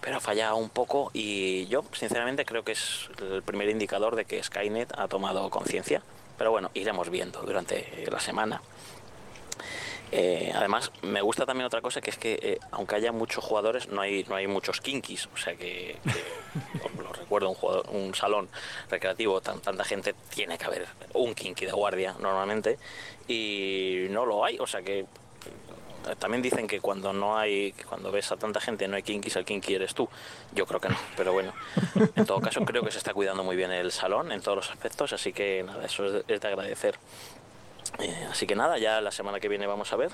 pero 0.00 0.16
ha 0.16 0.20
fallado 0.20 0.56
un 0.56 0.70
poco 0.70 1.10
y 1.12 1.66
yo 1.66 1.84
sinceramente 1.92 2.44
creo 2.44 2.64
que 2.64 2.72
es 2.72 3.08
el 3.20 3.42
primer 3.42 3.68
indicador 3.68 4.16
de 4.16 4.24
que 4.24 4.42
Skynet 4.42 4.92
ha 4.96 5.08
tomado 5.08 5.48
conciencia. 5.50 6.02
Pero 6.38 6.50
bueno, 6.50 6.70
iremos 6.72 7.10
viendo 7.10 7.42
durante 7.42 8.06
la 8.10 8.18
semana. 8.18 8.62
Eh, 10.12 10.50
además, 10.54 10.90
me 11.02 11.20
gusta 11.20 11.46
también 11.46 11.66
otra 11.66 11.82
cosa 11.82 12.00
que 12.00 12.10
es 12.10 12.18
que 12.18 12.38
eh, 12.42 12.58
aunque 12.72 12.96
haya 12.96 13.12
muchos 13.12 13.44
jugadores, 13.44 13.88
no 13.88 14.00
hay, 14.00 14.24
no 14.24 14.34
hay 14.34 14.46
muchos 14.46 14.80
kinkis. 14.80 15.28
O 15.34 15.36
sea 15.36 15.54
que, 15.54 15.98
lo 16.98 17.12
recuerdo, 17.12 17.50
un, 17.50 18.04
un 18.06 18.14
salón 18.14 18.48
recreativo, 18.88 19.40
tanta 19.40 19.84
gente, 19.84 20.14
tiene 20.34 20.58
que 20.58 20.64
haber 20.64 20.86
un 21.14 21.34
kinky 21.34 21.66
de 21.66 21.72
guardia 21.72 22.16
normalmente. 22.18 22.78
Y 23.28 24.06
no 24.10 24.26
lo 24.26 24.44
hay. 24.44 24.58
O 24.58 24.66
sea 24.66 24.82
que 24.82 25.00
eh, 25.00 25.06
también 26.18 26.42
dicen 26.42 26.66
que 26.66 26.80
cuando 26.80 27.12
no 27.12 27.36
hay, 27.38 27.72
cuando 27.88 28.10
ves 28.10 28.32
a 28.32 28.36
tanta 28.36 28.60
gente 28.60 28.88
no 28.88 28.96
hay 28.96 29.02
kinkis, 29.02 29.36
el 29.36 29.44
kinky 29.44 29.74
eres 29.74 29.94
tú. 29.94 30.08
Yo 30.54 30.66
creo 30.66 30.80
que 30.80 30.88
no, 30.88 30.96
pero 31.16 31.32
bueno. 31.32 31.52
En 32.16 32.24
todo 32.26 32.40
caso, 32.40 32.64
creo 32.64 32.82
que 32.82 32.90
se 32.90 32.98
está 32.98 33.14
cuidando 33.14 33.44
muy 33.44 33.56
bien 33.56 33.70
el 33.70 33.92
salón 33.92 34.32
en 34.32 34.40
todos 34.40 34.56
los 34.56 34.70
aspectos, 34.70 35.12
así 35.12 35.32
que 35.32 35.62
nada, 35.62 35.84
eso 35.84 36.06
es 36.26 36.40
de 36.40 36.48
agradecer. 36.48 36.98
Eh, 37.98 38.26
así 38.30 38.46
que 38.46 38.54
nada, 38.54 38.78
ya 38.78 39.00
la 39.00 39.10
semana 39.10 39.40
que 39.40 39.48
viene 39.48 39.66
vamos 39.66 39.92
a 39.92 39.96
ver 39.96 40.10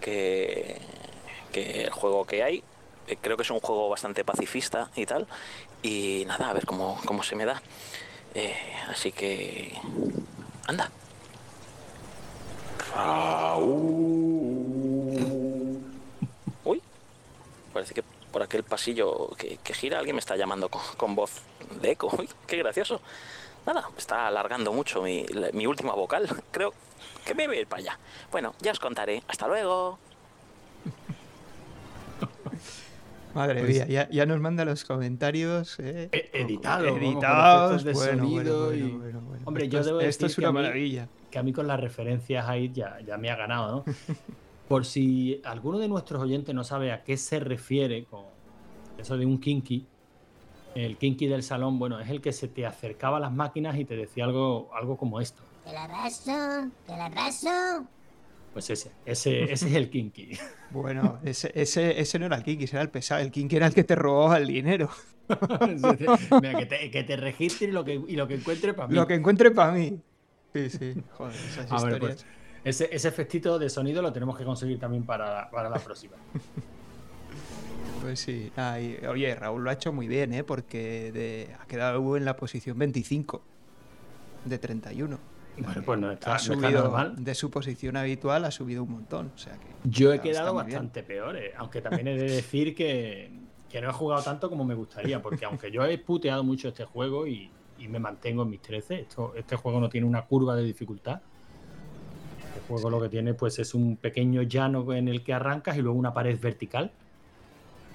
que, 0.00 0.80
el 1.52 1.90
juego 1.90 2.26
que 2.26 2.42
hay. 2.42 2.62
Eh, 3.06 3.16
creo 3.20 3.36
que 3.36 3.42
es 3.42 3.50
un 3.50 3.60
juego 3.60 3.88
bastante 3.88 4.24
pacifista 4.24 4.90
y 4.96 5.06
tal. 5.06 5.26
Y 5.82 6.24
nada, 6.26 6.50
a 6.50 6.52
ver 6.52 6.66
cómo, 6.66 7.22
se 7.22 7.36
me 7.36 7.44
da. 7.44 7.62
Eh, 8.34 8.56
así 8.88 9.12
que... 9.12 9.72
Anda. 10.66 10.90
Uy, 13.58 14.25
parece 17.76 17.92
que 17.92 18.02
por 18.32 18.42
aquel 18.42 18.62
pasillo 18.62 19.36
que, 19.36 19.58
gira 19.74 19.98
alguien 19.98 20.16
me 20.16 20.20
está 20.20 20.34
llamando 20.34 20.70
con, 20.70 21.14
voz 21.14 21.42
de 21.82 21.90
eco. 21.90 22.08
Uy, 22.18 22.26
qué 22.46 22.56
gracioso. 22.56 23.02
Nada, 23.66 23.90
está 23.98 24.28
alargando 24.28 24.72
mucho 24.72 25.02
mi, 25.02 25.26
mi 25.52 25.66
última 25.66 25.92
vocal. 25.92 26.26
Creo, 26.50 26.72
que 27.26 27.34
me 27.34 27.46
voy 27.46 27.58
a 27.58 27.60
ir 27.60 27.66
para 27.66 27.82
allá. 27.82 27.98
Bueno, 28.32 28.54
ya 28.60 28.72
os 28.72 28.80
contaré. 28.80 29.22
Hasta 29.28 29.46
luego. 29.46 29.98
Madre 33.34 33.60
pues 33.60 33.86
mía, 33.86 34.08
ya, 34.10 34.24
nos 34.24 34.40
manda 34.40 34.64
los 34.64 34.86
comentarios. 34.86 35.78
Eh, 35.78 36.08
e-, 36.10 36.30
editados. 36.32 36.96
Editados. 36.96 37.84
De 37.84 37.94
sonido 37.94 38.74
y... 38.74 38.98
Hombre, 39.44 39.68
yo 39.68 39.84
debo 39.84 40.00
Esto 40.00 40.24
es 40.24 40.38
una 40.38 40.50
maravilla. 40.50 41.08
que 41.30 41.38
a 41.38 41.42
mí 41.42 41.52
con 41.52 41.66
las 41.66 41.78
referencias 41.78 42.48
ahí 42.48 42.72
ya, 42.72 43.00
ya 43.06 43.18
me 43.18 43.30
ha 43.30 43.36
ganado, 43.36 43.84
¿no? 43.86 43.94
Por 44.68 44.84
si 44.84 45.40
alguno 45.44 45.78
de 45.78 45.88
nuestros 45.88 46.22
oyentes 46.22 46.54
no 46.54 46.64
sabe 46.64 46.92
a 46.92 47.04
qué 47.04 47.16
se 47.16 47.38
refiere 47.38 48.04
con 48.04 48.24
eso 48.98 49.16
de 49.16 49.26
un 49.26 49.38
kinky, 49.38 49.86
el 50.74 50.96
kinky 50.98 51.26
del 51.26 51.42
salón, 51.42 51.78
bueno, 51.78 52.00
es 52.00 52.10
el 52.10 52.20
que 52.20 52.32
se 52.32 52.48
te 52.48 52.66
acercaba 52.66 53.16
a 53.16 53.20
las 53.20 53.32
máquinas 53.32 53.78
y 53.78 53.84
te 53.84 53.96
decía 53.96 54.24
algo, 54.24 54.70
algo 54.74 54.96
como 54.96 55.20
esto. 55.20 55.42
Te 55.64 55.76
abrazo, 55.76 56.70
te 56.86 56.92
abrazo. 56.92 57.86
Pues 58.52 58.70
ese, 58.70 58.90
ese, 59.04 59.44
ese 59.44 59.68
es 59.68 59.74
el 59.74 59.90
kinky. 59.90 60.38
Bueno, 60.72 61.20
ese, 61.24 61.52
ese, 61.54 62.00
ese 62.00 62.18
no 62.18 62.26
era 62.26 62.36
el 62.36 62.42
kinky, 62.42 62.64
ese 62.64 62.76
era 62.76 62.82
el 62.82 62.90
pesado. 62.90 63.22
El 63.22 63.30
kinky 63.30 63.56
era 63.56 63.68
el 63.68 63.72
que 63.74 63.84
te 63.84 63.94
robaba 63.94 64.36
el 64.36 64.48
dinero. 64.48 64.90
Mira, 66.42 66.58
que 66.58 66.66
te, 66.66 66.90
que 66.90 67.04
te 67.04 67.16
registre 67.16 67.68
y 67.68 67.70
lo 67.70 67.84
que, 67.84 67.94
y 67.94 68.16
lo 68.16 68.26
que 68.26 68.34
encuentre 68.34 68.74
para 68.74 68.88
mí. 68.88 68.94
Lo 68.94 69.06
que 69.06 69.14
encuentre 69.14 69.52
para 69.52 69.72
mí. 69.72 70.00
Sí, 70.52 70.70
sí. 70.70 70.94
Joder, 71.12 71.34
esas 71.34 71.70
A 71.70 71.86
ver, 71.86 72.00
pues, 72.00 72.26
ese, 72.66 72.88
ese 72.90 73.06
efectito 73.06 73.60
de 73.60 73.70
sonido 73.70 74.02
lo 74.02 74.12
tenemos 74.12 74.36
que 74.36 74.44
conseguir 74.44 74.80
también 74.80 75.04
para, 75.04 75.48
para 75.50 75.70
la 75.70 75.78
próxima. 75.78 76.16
Pues 78.02 78.20
sí. 78.20 78.52
oye, 79.08 79.34
Raúl 79.34 79.64
lo 79.64 79.70
ha 79.70 79.72
hecho 79.72 79.92
muy 79.92 80.06
bien, 80.06 80.32
¿eh? 80.32 80.44
Porque 80.44 81.10
de, 81.10 81.56
ha 81.58 81.66
quedado 81.66 82.16
en 82.16 82.24
la 82.24 82.36
posición 82.36 82.78
25 82.78 83.42
de 84.44 84.58
31. 84.58 85.18
Bueno, 85.58 85.82
pues 85.84 85.98
no 85.98 86.12
está, 86.12 86.36
ha 86.36 86.38
subido, 86.38 87.14
De 87.16 87.34
su 87.34 87.50
posición 87.50 87.96
habitual 87.96 88.44
ha 88.44 88.52
subido 88.52 88.84
un 88.84 88.92
montón. 88.92 89.32
O 89.34 89.38
sea 89.38 89.54
que 89.54 89.66
Yo 89.82 90.12
he 90.12 90.20
quedado 90.20 90.54
bastante 90.54 91.02
peor, 91.02 91.36
eh, 91.36 91.52
aunque 91.56 91.80
también 91.80 92.06
he 92.06 92.16
de 92.16 92.30
decir 92.30 92.76
que, 92.76 93.32
que, 93.68 93.80
no 93.80 93.90
he 93.90 93.92
jugado 93.92 94.22
tanto 94.22 94.48
como 94.48 94.64
me 94.64 94.74
gustaría, 94.74 95.20
porque 95.20 95.44
aunque 95.44 95.72
yo 95.72 95.84
he 95.84 95.98
puteado 95.98 96.44
mucho 96.44 96.68
este 96.68 96.84
juego 96.84 97.26
y, 97.26 97.50
y 97.78 97.88
me 97.88 97.98
mantengo 97.98 98.44
en 98.44 98.50
mis 98.50 98.62
13, 98.62 99.00
esto, 99.00 99.32
este 99.34 99.56
juego 99.56 99.80
no 99.80 99.88
tiene 99.88 100.06
una 100.06 100.22
curva 100.22 100.54
de 100.54 100.62
dificultad. 100.62 101.22
Juego 102.68 102.90
lo 102.90 103.00
que 103.00 103.08
tiene 103.08 103.34
pues 103.34 103.58
es 103.58 103.74
un 103.74 103.96
pequeño 103.96 104.42
llano 104.42 104.92
en 104.92 105.08
el 105.08 105.22
que 105.22 105.32
arrancas 105.32 105.76
y 105.76 105.82
luego 105.82 105.98
una 105.98 106.12
pared 106.12 106.38
vertical. 106.40 106.90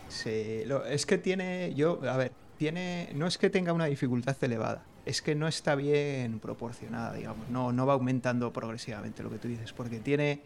Sí, 0.08 0.64
es 0.90 1.06
que 1.06 1.18
tiene, 1.18 1.74
yo, 1.74 2.00
a 2.10 2.18
ver, 2.18 2.32
tiene, 2.58 3.10
no 3.16 3.28
es 3.28 3.38
que 3.38 3.50
tenga 3.50 3.74
una 3.74 3.86
dificultad 3.86 4.36
elevada, 4.42 4.84
es 5.06 5.22
que 5.22 5.36
no 5.36 5.48
está 5.48 5.76
bien 5.76 6.40
proporcionada, 6.40 7.14
digamos. 7.14 7.50
No, 7.50 7.72
no 7.72 7.86
va 7.86 7.94
aumentando 7.94 8.52
progresivamente 8.54 9.24
lo 9.24 9.30
que 9.30 9.38
tú 9.38 9.48
dices, 9.48 9.74
porque 9.74 10.00
tiene. 10.00 10.42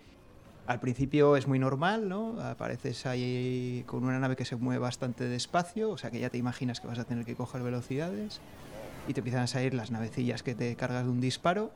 Al 0.68 0.80
principio 0.80 1.36
es 1.36 1.46
muy 1.46 1.60
normal, 1.60 2.10
¿no? 2.10 2.42
Apareces 2.42 3.06
ahí 3.06 3.84
con 3.86 4.04
una 4.04 4.18
nave 4.18 4.36
que 4.36 4.46
se 4.46 4.56
mueve 4.56 4.80
bastante 4.80 5.26
despacio, 5.26 5.92
o 5.92 5.98
sea 5.98 6.10
que 6.10 6.20
ya 6.20 6.32
te 6.32 6.40
imaginas 6.40 6.80
que 6.80 6.88
vas 6.88 6.98
a 6.98 7.04
tener 7.04 7.24
que 7.24 7.36
coger 7.36 7.62
velocidades. 7.62 8.42
Y 9.08 9.14
te 9.14 9.20
empiezan 9.20 9.44
a 9.44 9.48
salir 9.48 9.76
las 9.76 9.92
navecillas 9.92 10.42
que 10.42 10.56
te 10.56 10.76
cargas 10.76 11.04
de 11.04 11.12
un 11.12 11.22
disparo. 11.22 11.72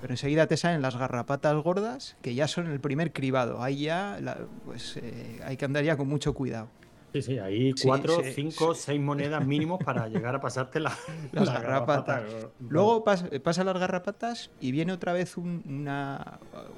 Pero 0.00 0.12
enseguida 0.12 0.46
te 0.46 0.56
salen 0.56 0.82
las 0.82 0.96
garrapatas 0.96 1.56
gordas, 1.62 2.16
que 2.22 2.34
ya 2.34 2.46
son 2.46 2.68
el 2.68 2.80
primer 2.80 3.12
cribado. 3.12 3.62
Ahí 3.62 3.82
ya, 3.82 4.18
pues 4.64 4.96
eh, 4.96 5.40
hay 5.44 5.56
que 5.56 5.64
andar 5.64 5.84
ya 5.84 5.96
con 5.96 6.08
mucho 6.08 6.34
cuidado. 6.34 6.68
Sí, 7.12 7.22
sí, 7.22 7.38
ahí 7.38 7.72
cuatro, 7.82 8.20
cinco, 8.34 8.74
seis 8.74 9.00
monedas 9.00 9.44
mínimos 9.44 9.82
para 9.82 10.08
llegar 10.08 10.34
a 10.34 10.40
pasarte 10.40 10.78
la, 10.78 10.92
las 11.32 11.50
garrapatas. 11.50 12.22
Luego 12.60 13.02
pasa 13.02 13.64
las 13.64 13.78
garrapatas 13.78 14.50
y 14.60 14.72
viene 14.72 14.92
otra 14.92 15.14
vez 15.14 15.36
un, 15.38 15.88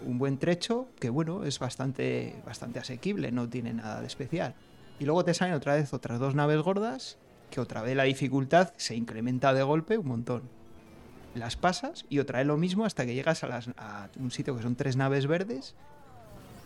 un 0.07 0.19
buen 0.19 0.39
trecho 0.39 0.87
que, 1.01 1.11
bueno, 1.11 1.45
es 1.45 1.59
bastante, 1.59 2.37
bastante 2.47 2.79
asequible, 2.79 3.33
no 3.33 3.49
tiene 3.49 3.75
nada 3.75 4.01
de 4.01 4.07
especial. 4.07 4.55
y 5.01 5.05
luego 5.05 5.25
te 5.25 5.35
salen 5.35 5.55
otra 5.55 5.75
vez 5.75 5.93
otras 5.93 6.21
dos 6.21 6.35
naves 6.35 6.63
gordas, 6.63 7.19
que 7.51 7.61
otra 7.61 7.83
vez 7.83 7.97
la 7.97 8.05
dificultad 8.05 8.73
se 8.77 8.95
incrementa 8.95 9.53
de 9.53 9.65
golpe 9.65 9.99
un 9.99 10.07
montón. 10.07 10.60
Las 11.35 11.57
pasas 11.57 12.07
y 12.09 12.19
otra 12.19 12.39
vez 12.39 12.47
lo 12.47 12.57
mismo 12.57 12.85
hasta 12.85 13.07
que 13.07 13.15
llegas 13.15 13.45
a, 13.45 13.47
las, 13.47 13.69
a 13.77 14.09
un 14.19 14.31
sitio 14.31 14.57
que 14.57 14.63
son 14.63 14.75
tres 14.75 14.97
naves 14.97 15.27
verdes. 15.27 15.75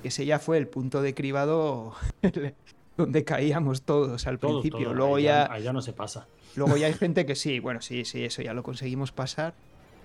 Ese 0.03 0.25
ya 0.27 0.39
fue 0.39 0.59
el 0.59 0.67
punto 0.67 1.03
de 1.03 1.15
cribado 1.15 1.95
donde 2.97 3.25
caíamos 3.25 3.83
todos 3.83 4.27
al 4.27 4.39
principio. 4.39 4.95
Luego 4.95 5.19
ya, 5.19 5.49
no 5.73 5.83
se 5.83 5.93
pasa. 5.93 6.27
Luego 6.57 6.77
ya 6.77 6.87
hay 6.87 6.95
gente 6.95 7.27
que 7.27 7.35
sí, 7.35 7.59
bueno, 7.59 7.81
sí, 7.81 8.05
sí, 8.05 8.25
eso 8.25 8.43
ya 8.43 8.55
lo 8.55 8.63
conseguimos 8.63 9.13
pasar 9.13 9.55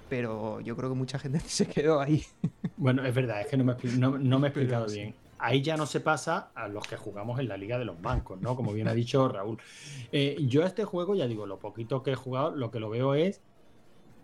pero 0.10 0.60
yo 0.62 0.76
creo 0.76 0.90
que 0.90 0.96
mucha 0.96 1.20
gente 1.20 1.40
se 1.46 1.68
quedó 1.68 2.02
ahí. 2.02 2.26
Bueno, 2.78 3.06
es 3.06 3.14
verdad, 3.14 3.42
es 3.42 3.48
que 3.48 3.58
no 3.58 3.64
me, 3.64 3.76
no, 3.96 4.40
me 4.40 4.48
he 4.48 4.50
explicado 4.50 4.88
bien. 4.88 5.14
Ahí 5.38 5.62
ya 5.62 5.78
no 5.78 5.86
se 5.86 6.00
pasa 6.00 6.50
a 6.56 6.68
los 6.68 6.88
que 6.88 6.98
jugamos 6.98 7.40
en 7.40 7.48
la 7.48 7.58
Liga 7.58 7.78
de 7.78 7.86
los 7.86 8.02
Bancos, 8.02 8.42
¿no? 8.42 8.56
Como 8.56 8.74
bien 8.74 8.88
ha 8.88 8.94
dicho 8.96 9.30
Raúl. 9.30 9.60
Eh, 10.12 10.36
yo 10.48 10.64
a 10.64 10.66
este 10.66 10.84
juego, 10.84 11.14
ya 11.14 11.28
digo, 11.28 11.46
lo 11.46 11.60
poquito 11.60 12.02
que 12.02 12.14
he 12.14 12.16
jugado, 12.16 12.56
lo 12.56 12.72
que 12.72 12.80
lo 12.80 12.90
veo 12.90 13.14
es 13.14 13.40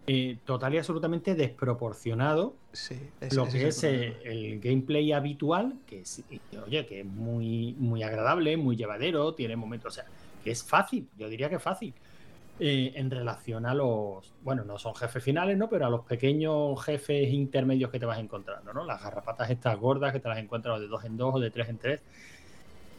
eh, 0.07 0.37
total 0.45 0.75
y 0.75 0.77
absolutamente 0.77 1.33
desproporcionado 1.33 2.55
sí, 2.73 3.09
lo 3.31 3.47
que 3.47 3.67
es 3.69 3.83
eh, 3.83 4.15
el, 4.23 4.59
gameplay 4.59 5.11
habitual, 5.11 5.79
que 5.87 6.01
es, 6.01 6.23
oye, 6.63 6.85
que 6.85 6.99
es 6.99 7.05
muy, 7.05 7.73
muy 7.79 8.03
agradable, 8.03 8.55
muy 8.55 8.75
llevadero, 8.75 9.33
tiene 9.33 9.55
momentos, 9.55 9.93
o 9.93 9.95
sea, 9.95 10.05
que 10.43 10.51
es 10.51 10.63
fácil, 10.63 11.07
yo 11.17 11.27
diría 11.27 11.49
que 11.49 11.55
es 11.55 11.63
fácil. 11.63 11.93
Eh, 12.59 12.93
en 12.95 13.09
relación 13.09 13.65
a 13.65 13.73
los, 13.73 14.31
bueno, 14.43 14.63
no 14.63 14.77
son 14.77 14.95
jefes 14.95 15.23
finales, 15.23 15.57
¿no? 15.57 15.67
Pero 15.69 15.87
a 15.87 15.89
los 15.89 16.05
pequeños 16.05 16.81
jefes 16.85 17.33
intermedios 17.33 17.89
que 17.89 17.99
te 17.99 18.05
vas 18.05 18.19
encontrando, 18.19 18.73
¿no? 18.73 18.85
Las 18.85 19.03
garrapatas 19.03 19.49
estas 19.49 19.77
gordas 19.77 20.13
que 20.13 20.21
te 20.21 20.29
las 20.29 20.37
encuentras 20.37 20.79
de 20.79 20.87
dos 20.87 21.03
en 21.03 21.17
dos 21.17 21.35
o 21.35 21.39
de 21.39 21.49
tres 21.49 21.67
en 21.67 21.79
tres, 21.79 22.01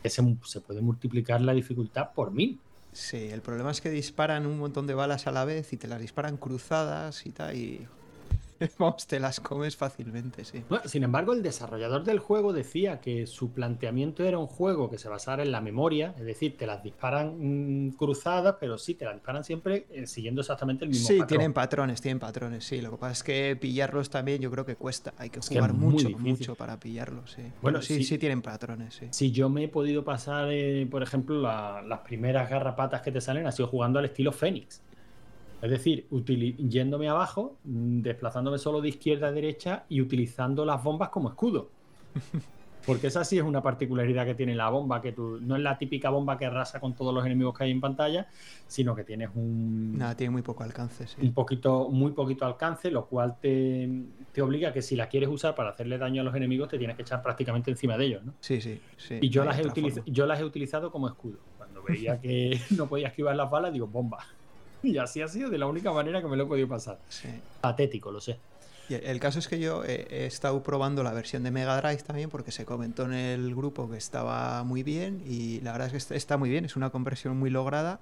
que 0.02 0.10
se, 0.10 0.22
se 0.44 0.60
puede 0.60 0.82
multiplicar 0.82 1.40
la 1.40 1.54
dificultad 1.54 2.10
por 2.12 2.32
mil. 2.32 2.58
Sí, 2.96 3.28
el 3.30 3.42
problema 3.42 3.70
es 3.70 3.82
que 3.82 3.90
disparan 3.90 4.46
un 4.46 4.58
montón 4.58 4.86
de 4.86 4.94
balas 4.94 5.26
a 5.26 5.30
la 5.30 5.44
vez 5.44 5.74
y 5.74 5.76
te 5.76 5.86
las 5.86 6.00
disparan 6.00 6.38
cruzadas 6.38 7.26
y 7.26 7.30
tal, 7.30 7.54
y 7.54 7.86
Vamos, 8.78 9.06
te 9.06 9.20
las 9.20 9.40
comes 9.40 9.76
fácilmente, 9.76 10.44
sí. 10.44 10.62
sin 10.84 11.02
embargo, 11.02 11.32
el 11.32 11.42
desarrollador 11.42 12.04
del 12.04 12.18
juego 12.18 12.52
decía 12.52 13.00
que 13.00 13.26
su 13.26 13.52
planteamiento 13.52 14.24
era 14.24 14.38
un 14.38 14.46
juego 14.46 14.90
que 14.90 14.98
se 14.98 15.08
basara 15.08 15.42
en 15.42 15.52
la 15.52 15.60
memoria, 15.60 16.14
es 16.18 16.24
decir, 16.24 16.56
te 16.56 16.66
las 16.66 16.82
disparan 16.82 17.86
mm, 17.86 17.96
cruzadas, 17.96 18.56
pero 18.60 18.78
sí, 18.78 18.94
te 18.94 19.04
las 19.04 19.14
disparan 19.14 19.44
siempre 19.44 19.86
eh, 19.90 20.06
siguiendo 20.06 20.40
exactamente 20.40 20.84
el 20.84 20.90
mismo 20.90 21.06
Sí, 21.06 21.20
tienen 21.26 21.52
patrones, 21.52 22.00
tienen 22.00 22.18
patrones, 22.18 22.64
sí. 22.64 22.80
Lo 22.80 22.90
que 22.92 22.96
pasa 22.96 23.12
es 23.12 23.22
que 23.22 23.56
pillarlos 23.60 24.10
también 24.10 24.40
yo 24.40 24.50
creo 24.50 24.64
que 24.64 24.76
cuesta. 24.76 25.14
Hay 25.18 25.30
que 25.30 25.40
jugar 25.40 25.72
mucho, 25.72 26.10
mucho 26.10 26.54
para 26.54 26.78
pillarlos, 26.78 27.32
sí. 27.32 27.42
Bueno, 27.62 27.82
sí, 27.82 28.04
sí, 28.04 28.18
tienen 28.18 28.42
patrones, 28.42 28.94
sí. 28.94 29.06
Si 29.10 29.32
yo 29.32 29.48
me 29.48 29.64
he 29.64 29.68
podido 29.68 30.04
pasar, 30.04 30.48
eh, 30.50 30.86
por 30.90 31.02
ejemplo, 31.02 31.40
las 31.40 32.00
primeras 32.00 32.48
garrapatas 32.48 33.02
que 33.02 33.12
te 33.12 33.20
salen, 33.20 33.46
ha 33.46 33.52
sido 33.52 33.68
jugando 33.68 33.98
al 33.98 34.06
estilo 34.06 34.32
Fénix. 34.32 34.82
Es 35.66 35.72
decir, 35.72 36.06
yéndome 36.68 37.08
abajo, 37.08 37.58
mm, 37.64 38.02
desplazándome 38.02 38.56
solo 38.56 38.80
de 38.80 38.90
izquierda 38.90 39.26
a 39.28 39.32
derecha 39.32 39.84
y 39.88 40.00
utilizando 40.00 40.64
las 40.64 40.80
bombas 40.80 41.08
como 41.08 41.28
escudo. 41.28 41.70
Porque 42.86 43.08
esa 43.08 43.24
sí 43.24 43.36
es 43.36 43.42
una 43.42 43.62
particularidad 43.62 44.24
que 44.24 44.36
tiene 44.36 44.54
la 44.54 44.70
bomba, 44.70 45.02
que 45.02 45.10
tú 45.10 45.40
no 45.40 45.56
es 45.56 45.62
la 45.62 45.76
típica 45.76 46.08
bomba 46.08 46.38
que 46.38 46.46
arrasa 46.46 46.78
con 46.78 46.94
todos 46.94 47.12
los 47.12 47.26
enemigos 47.26 47.58
que 47.58 47.64
hay 47.64 47.72
en 47.72 47.80
pantalla, 47.80 48.28
sino 48.68 48.94
que 48.94 49.02
tienes 49.02 49.30
un... 49.34 49.98
Nada, 49.98 50.16
tiene 50.16 50.30
muy 50.30 50.42
poco 50.42 50.62
alcance, 50.62 51.08
sí. 51.08 51.16
Un 51.20 51.34
poquito, 51.34 51.88
muy 51.88 52.12
poquito 52.12 52.46
alcance, 52.46 52.92
lo 52.92 53.06
cual 53.06 53.40
te, 53.40 53.90
te 54.30 54.40
obliga 54.40 54.72
que 54.72 54.82
si 54.82 54.94
la 54.94 55.08
quieres 55.08 55.28
usar 55.28 55.56
para 55.56 55.70
hacerle 55.70 55.98
daño 55.98 56.20
a 56.20 56.24
los 56.24 56.36
enemigos, 56.36 56.68
te 56.68 56.78
tienes 56.78 56.94
que 56.94 57.02
echar 57.02 57.24
prácticamente 57.24 57.72
encima 57.72 57.98
de 57.98 58.04
ellos, 58.04 58.24
¿no? 58.24 58.34
Sí, 58.38 58.60
sí, 58.60 58.80
sí. 58.98 59.18
Y 59.20 59.30
yo 59.30 59.44
las, 59.44 59.58
he 59.58 59.64
yo 60.06 60.26
las 60.26 60.38
he 60.38 60.44
utilizado 60.44 60.92
como 60.92 61.08
escudo. 61.08 61.38
Cuando 61.56 61.82
veía 61.82 62.20
que 62.20 62.60
no 62.76 62.86
podía 62.86 63.08
esquivar 63.08 63.34
las 63.34 63.50
balas, 63.50 63.72
digo, 63.72 63.88
bomba. 63.88 64.18
Y 64.82 64.98
así 64.98 65.22
ha 65.22 65.28
sido 65.28 65.50
de 65.50 65.58
la 65.58 65.66
única 65.66 65.92
manera 65.92 66.22
que 66.22 66.28
me 66.28 66.36
lo 66.36 66.44
he 66.44 66.46
podido 66.46 66.68
pasar. 66.68 66.98
Patético, 67.60 68.10
lo 68.10 68.20
sé. 68.20 68.38
Y 68.88 68.94
el 68.94 69.18
caso 69.18 69.40
es 69.40 69.48
que 69.48 69.58
yo 69.58 69.82
he, 69.84 70.26
estado 70.26 70.62
probando 70.62 71.02
la 71.02 71.12
versión 71.12 71.42
de 71.42 71.50
Mega 71.50 71.80
Drive 71.80 72.02
también 72.02 72.30
porque 72.30 72.52
se 72.52 72.64
comentó 72.64 73.04
en 73.04 73.14
el 73.14 73.54
grupo 73.54 73.90
que 73.90 73.96
estaba 73.96 74.62
muy 74.62 74.84
bien 74.84 75.22
y 75.26 75.60
la 75.62 75.72
verdad 75.72 75.92
es 75.92 76.06
que 76.06 76.14
está 76.14 76.36
muy 76.36 76.50
bien, 76.50 76.64
es 76.64 76.76
una 76.76 76.90
conversión 76.90 77.36
muy 77.36 77.50
lograda. 77.50 77.98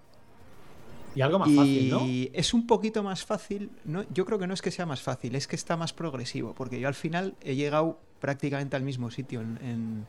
Y 1.14 1.22
algo 1.22 1.38
más 1.38 1.48
fácil, 1.54 1.90
¿no? 1.90 2.00
Y 2.00 2.30
es 2.34 2.52
un 2.52 2.66
poquito 2.66 3.02
más 3.02 3.24
fácil, 3.24 3.70
no, 3.84 4.04
yo 4.12 4.26
creo 4.26 4.38
que 4.38 4.48
no 4.48 4.52
es 4.52 4.60
que 4.60 4.72
sea 4.72 4.84
más 4.84 5.00
fácil, 5.00 5.36
es 5.36 5.46
que 5.46 5.54
está 5.54 5.76
más 5.76 5.92
progresivo, 5.92 6.54
porque 6.54 6.80
yo 6.80 6.88
al 6.88 6.94
final 6.94 7.34
he 7.40 7.54
llegado 7.54 8.00
prácticamente 8.20 8.74
al 8.74 8.82
mismo 8.82 9.12
sitio 9.12 9.40
en, 9.40 10.06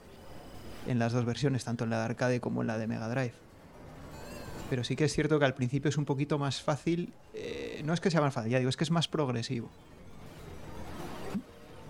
en 0.88 1.00
las 1.00 1.14
dos 1.14 1.24
versiones, 1.24 1.64
tanto 1.64 1.84
en 1.84 1.92
la 1.92 2.00
de 2.00 2.06
arcade 2.06 2.42
como 2.42 2.62
en 2.62 2.68
la 2.68 2.80
de 2.80 2.88
Mega 2.88 3.08
Drive 3.08 3.45
pero 4.70 4.84
sí 4.84 4.96
que 4.96 5.06
es 5.06 5.14
cierto 5.14 5.40
que 5.40 5.46
al 5.46 5.54
principio 5.54 5.90
es 5.90 5.98
un 5.98 6.06
poquito 6.06 6.38
más 6.38 6.62
fácil. 6.62 7.14
Eh, 7.34 7.82
no 7.86 7.94
es 7.94 8.02
que 8.02 8.12
sea 8.12 8.22
más 8.22 8.34
fácil, 8.34 8.52
ya 8.52 8.58
digo, 8.58 8.70
es 8.70 8.78
que 8.78 8.84
es 8.84 8.92
más 8.92 9.08
progresivo. 9.08 9.70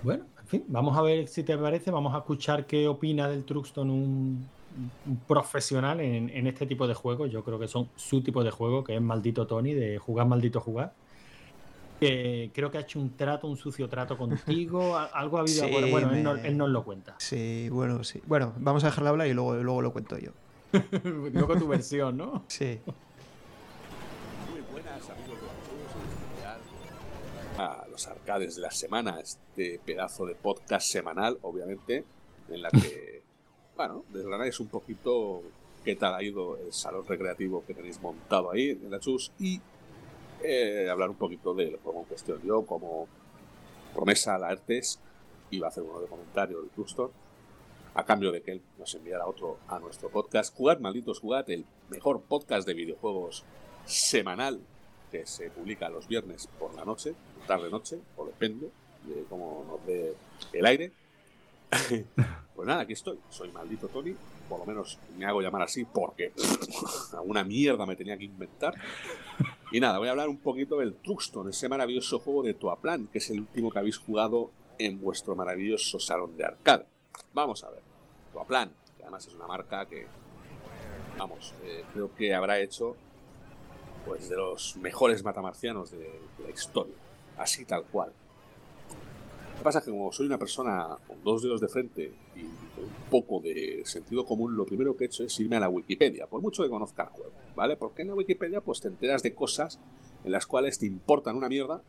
Bueno, 0.03 0.25
en 0.39 0.48
fin, 0.48 0.65
vamos 0.67 0.96
a 0.98 1.01
ver 1.01 1.27
si 1.27 1.44
te 1.44 1.58
parece, 1.58 1.89
vamos 1.89 2.13
a 2.13 2.20
escuchar 2.20 2.67
qué 2.67 2.88
opina 2.88 3.27
del 3.27 3.44
Truxton 3.44 3.89
un, 3.89 4.48
profesional 5.27 6.00
en, 6.00 6.48
este 6.48 6.67
tipo 6.67 6.88
de 6.88 6.94
juegos. 6.94 7.32
Yo 7.32 7.44
creo 7.44 7.58
que 7.58 7.67
son 7.67 7.89
su 7.96 8.22
tipo 8.22 8.44
de 8.44 8.51
juego, 8.51 8.84
que 8.84 8.96
es 8.96 9.01
maldito 9.01 9.48
Tony, 9.48 9.74
de 9.74 9.98
jugar 9.98 10.27
maldito 10.27 10.60
jugar. 10.60 10.94
Que 12.00 12.51
creo 12.53 12.70
que 12.70 12.77
ha 12.77 12.82
hecho 12.82 13.00
un 13.00 13.15
trato, 13.15 13.48
un 13.48 13.58
sucio 13.58 13.88
trato 13.88 14.17
contigo, 14.20 14.98
algo 14.98 15.38
ha 15.38 15.41
habido. 15.41 15.67
bueno, 15.89 16.13
él, 16.13 16.22
no, 16.24 16.36
él, 16.36 16.58
nos 16.58 16.70
lo 16.70 16.84
cuenta. 16.84 17.15
Sí, 17.17 17.70
bueno, 17.70 18.03
sí. 18.03 18.22
Bueno, 18.27 18.53
vamos 18.58 18.84
a 18.84 18.88
dejarlo 18.88 19.10
hablar 19.10 19.27
y 19.27 19.34
luego, 19.34 19.55
luego 19.55 19.82
lo 19.82 19.94
cuento 19.94 20.17
yo. 20.20 20.32
Luego 21.34 21.55
tu 21.58 21.67
versión, 21.67 22.17
¿no? 22.17 22.44
Sí. 22.48 22.79
Muy 24.51 24.62
buenas, 24.72 25.10
amigos 25.10 25.39
de 27.58 27.62
A 27.62 27.86
los 27.89 28.08
arcades 28.08 28.55
de 28.55 28.62
la 28.62 28.72
semana, 28.72 29.20
este 29.20 29.79
pedazo 29.86 30.25
de 30.25 30.36
podcast 30.36 30.88
semanal, 30.88 31.38
obviamente, 31.41 32.03
en 32.50 32.62
la 32.62 32.70
que, 32.70 33.24
bueno, 33.77 34.03
desgranáis 34.10 34.60
un 34.60 34.67
poquito 34.67 35.44
qué 35.84 35.96
tal 35.96 36.15
ha 36.15 36.24
ido 36.24 36.58
el 36.58 36.74
salón 36.74 37.05
recreativo 37.08 37.63
que 37.65 37.74
tenéis 37.74 38.01
montado 38.01 38.51
ahí 38.51 38.70
en 38.72 38.89
la 38.89 39.00
Chus 39.00 39.32
y 39.39 39.62
eh, 40.44 40.89
hablar 40.89 41.10
un 41.10 41.15
poquito 41.15 41.53
de 41.53 41.79
juego 41.84 42.00
en 42.00 42.05
cuestión. 42.05 42.41
Yo, 42.44 42.65
como 42.65 43.08
promesa 43.94 44.36
a 44.36 44.39
la 44.39 44.50
Artes, 44.50 45.00
iba 45.51 45.67
a 45.67 45.70
hacer 45.70 45.84
uno 45.84 46.01
de 46.01 46.08
comentario 46.08 46.60
del 46.60 46.70
Clustor 46.72 47.12
a 47.95 48.03
cambio 48.03 48.31
de 48.31 48.41
que 48.41 48.51
él 48.51 48.61
nos 48.77 48.93
enviara 48.93 49.25
otro 49.25 49.57
a 49.67 49.79
nuestro 49.79 50.09
podcast. 50.09 50.55
Jugad, 50.55 50.79
malditos, 50.79 51.19
jugad, 51.19 51.49
el 51.49 51.65
mejor 51.89 52.21
podcast 52.21 52.67
de 52.67 52.73
videojuegos 52.73 53.43
semanal 53.85 54.59
que 55.11 55.25
se 55.25 55.49
publica 55.49 55.89
los 55.89 56.07
viernes 56.07 56.47
por 56.59 56.75
la 56.75 56.83
noche, 56.83 57.15
tarde-noche, 57.47 57.99
o 58.17 58.25
depende 58.25 58.69
de 59.05 59.23
cómo 59.29 59.63
nos 59.67 59.85
dé 59.85 60.13
el 60.51 60.65
aire. 60.65 60.91
pues 62.55 62.67
nada, 62.67 62.81
aquí 62.81 62.93
estoy. 62.93 63.17
Soy 63.29 63.49
maldito 63.51 63.87
Tony. 63.87 64.13
Por 64.49 64.59
lo 64.59 64.65
menos 64.65 64.99
me 65.17 65.25
hago 65.25 65.41
llamar 65.41 65.61
así 65.61 65.85
porque 65.85 66.33
alguna 67.13 67.45
mierda 67.45 67.85
me 67.85 67.95
tenía 67.95 68.17
que 68.17 68.25
inventar. 68.25 68.75
Y 69.71 69.79
nada, 69.79 69.99
voy 69.99 70.09
a 70.09 70.11
hablar 70.11 70.27
un 70.27 70.37
poquito 70.37 70.77
del 70.77 70.95
Truxton, 70.95 71.49
ese 71.49 71.69
maravilloso 71.69 72.19
juego 72.19 72.43
de 72.43 72.53
Toaplan, 72.53 73.07
que 73.07 73.19
es 73.19 73.29
el 73.29 73.39
último 73.39 73.71
que 73.71 73.79
habéis 73.79 73.97
jugado 73.97 74.51
en 74.77 74.99
vuestro 74.99 75.35
maravilloso 75.35 75.99
salón 75.99 76.35
de 76.35 76.45
arcade. 76.45 76.85
Vamos 77.34 77.63
a 77.63 77.69
ver. 77.69 77.81
Toaplan, 78.34 78.72
que 78.98 79.03
además 79.03 79.27
es 79.27 79.34
una 79.34 79.48
marca 79.48 79.86
que, 79.86 80.07
vamos, 81.17 81.53
eh, 81.63 81.84
creo 81.93 82.13
que 82.15 82.34
habrá 82.34 82.60
hecho 82.60 82.95
pues 84.05 84.29
de 84.29 84.36
los 84.36 84.77
mejores 84.77 85.24
matamarcianos 85.24 85.91
de, 85.91 86.22
la 86.43 86.50
historia. 86.51 86.95
Así 87.38 87.65
tal 87.65 87.84
cual. 87.86 88.12
Lo 89.51 89.57
que 89.57 89.63
pasa 89.63 89.79
es 89.79 89.86
que 89.86 89.91
como 89.91 90.12
soy 90.12 90.27
una 90.27 90.38
persona 90.38 90.98
con 91.07 91.24
dos 91.24 91.41
dedos 91.41 91.60
de 91.60 91.67
frente 91.67 92.13
y 92.36 92.41
un 92.41 93.10
poco 93.10 93.39
de 93.39 93.81
sentido 93.86 94.25
común, 94.25 94.55
lo 94.55 94.65
primero 94.65 94.95
que 94.95 95.05
he 95.05 95.07
hecho 95.07 95.24
es 95.24 95.39
irme 95.39 95.55
a 95.55 95.62
la 95.62 95.69
Wikipedia, 95.69 96.27
por 96.27 96.41
mucho 96.41 96.62
que 96.62 96.69
conozca 96.69 97.03
el 97.03 97.10
juego, 97.10 97.31
¿vale? 97.55 97.77
Porque 97.77 98.03
en 98.03 98.10
la 98.10 98.15
Wikipedia 98.15 98.62
pues 98.62 98.81
te 98.81 98.89
enteras 98.89 99.24
de 99.24 99.34
cosas 99.34 99.79
en 100.24 100.31
las 100.31 100.45
cuales 100.45 100.77
te 100.77 100.86
importan 100.86 101.36
una 101.36 101.50
mierda 101.50 101.81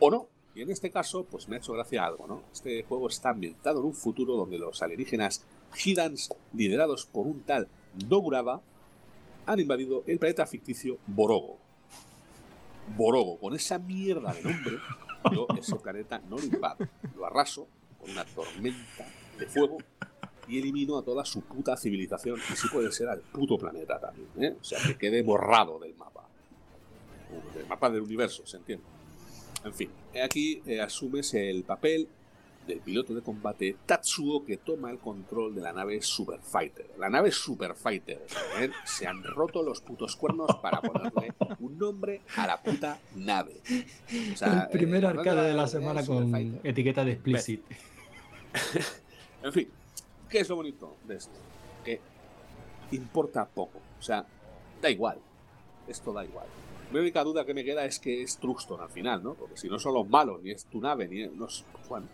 o 0.00 0.10
no, 0.10 0.28
y 0.54 0.62
en 0.62 0.70
este 0.70 0.90
caso, 0.90 1.24
pues 1.24 1.48
me 1.48 1.56
ha 1.56 1.58
hecho 1.58 1.72
gracia 1.72 2.04
algo, 2.04 2.26
¿no? 2.26 2.42
Este 2.52 2.82
juego 2.82 3.08
está 3.08 3.30
ambientado 3.30 3.80
en 3.80 3.86
un 3.86 3.94
futuro 3.94 4.34
donde 4.34 4.58
los 4.58 4.82
alienígenas 4.82 5.44
Gidans, 5.74 6.34
liderados 6.52 7.06
por 7.06 7.26
un 7.26 7.42
tal 7.42 7.68
Noguraba, 8.08 8.60
han 9.46 9.60
invadido 9.60 10.02
el 10.06 10.18
planeta 10.18 10.46
ficticio 10.46 10.98
Borogo. 11.06 11.58
Borogo, 12.96 13.38
con 13.38 13.54
esa 13.54 13.78
mierda 13.78 14.32
de 14.32 14.42
nombre, 14.42 14.78
yo 15.32 15.46
ese 15.56 15.76
planeta 15.76 16.20
no 16.28 16.36
lo 16.36 16.44
invado, 16.44 16.88
lo 17.16 17.26
arraso 17.26 17.68
con 18.00 18.10
una 18.10 18.24
tormenta 18.24 19.06
de 19.38 19.46
fuego 19.46 19.78
y 20.48 20.58
elimino 20.58 20.98
a 20.98 21.04
toda 21.04 21.24
su 21.24 21.42
puta 21.42 21.76
civilización 21.76 22.40
y 22.52 22.56
si 22.56 22.68
puede 22.68 22.90
ser 22.90 23.08
al 23.08 23.20
puto 23.20 23.56
planeta 23.56 24.00
también, 24.00 24.28
¿eh? 24.40 24.56
O 24.60 24.64
sea, 24.64 24.80
que 24.84 24.98
quede 24.98 25.22
borrado 25.22 25.78
del 25.78 25.94
mapa. 25.94 26.26
Del 27.54 27.66
mapa 27.66 27.88
del 27.88 28.02
universo, 28.02 28.44
¿se 28.44 28.56
entiende? 28.56 28.84
En 29.64 29.74
fin, 29.74 29.90
aquí 30.24 30.62
eh, 30.66 30.80
asumes 30.80 31.34
el 31.34 31.64
papel 31.64 32.08
del 32.66 32.80
piloto 32.80 33.14
de 33.14 33.22
combate 33.22 33.76
Tatsuo 33.84 34.44
que 34.44 34.58
toma 34.58 34.90
el 34.90 34.98
control 34.98 35.54
de 35.54 35.60
la 35.60 35.72
nave 35.72 36.00
Super 36.02 36.40
Fighter. 36.40 36.90
La 36.98 37.10
nave 37.10 37.30
Super 37.30 37.74
Fighter. 37.74 38.26
¿eh? 38.58 38.70
Se 38.84 39.06
han 39.06 39.22
roto 39.22 39.62
los 39.62 39.80
putos 39.80 40.16
cuernos 40.16 40.50
para 40.62 40.80
ponerle 40.80 41.34
un 41.58 41.78
nombre 41.78 42.22
a 42.36 42.46
la 42.46 42.62
puta 42.62 42.98
nave. 43.16 43.60
el 44.10 44.68
primer 44.70 45.04
eh, 45.04 45.08
arcade 45.08 45.48
de 45.48 45.54
la 45.54 45.66
semana 45.66 46.04
con 46.04 46.60
etiqueta 46.62 47.04
de 47.04 47.12
explicit. 47.12 47.62
en 49.42 49.52
fin, 49.52 49.68
¿qué 50.28 50.40
es 50.40 50.48
lo 50.48 50.56
bonito 50.56 50.96
de 51.06 51.16
esto? 51.16 51.38
Que 51.84 52.00
importa 52.92 53.46
poco. 53.46 53.78
O 53.98 54.02
sea, 54.02 54.24
da 54.80 54.90
igual. 54.90 55.18
Esto 55.86 56.12
da 56.12 56.24
igual. 56.24 56.46
Mi 56.92 56.98
única 56.98 57.22
duda 57.22 57.44
que 57.44 57.54
me 57.54 57.64
queda 57.64 57.84
es 57.84 58.00
que 58.00 58.22
es 58.22 58.38
Truxton 58.38 58.80
al 58.80 58.90
final, 58.90 59.22
¿no? 59.22 59.34
Porque 59.34 59.56
si 59.56 59.68
no 59.68 59.78
son 59.78 59.94
los 59.94 60.08
malos, 60.08 60.42
ni 60.42 60.50
es 60.50 60.64
tu 60.64 60.80
nave, 60.80 61.06
ni 61.06 61.22
es, 61.22 61.32
no, 61.32 61.46
bueno, 61.88 62.08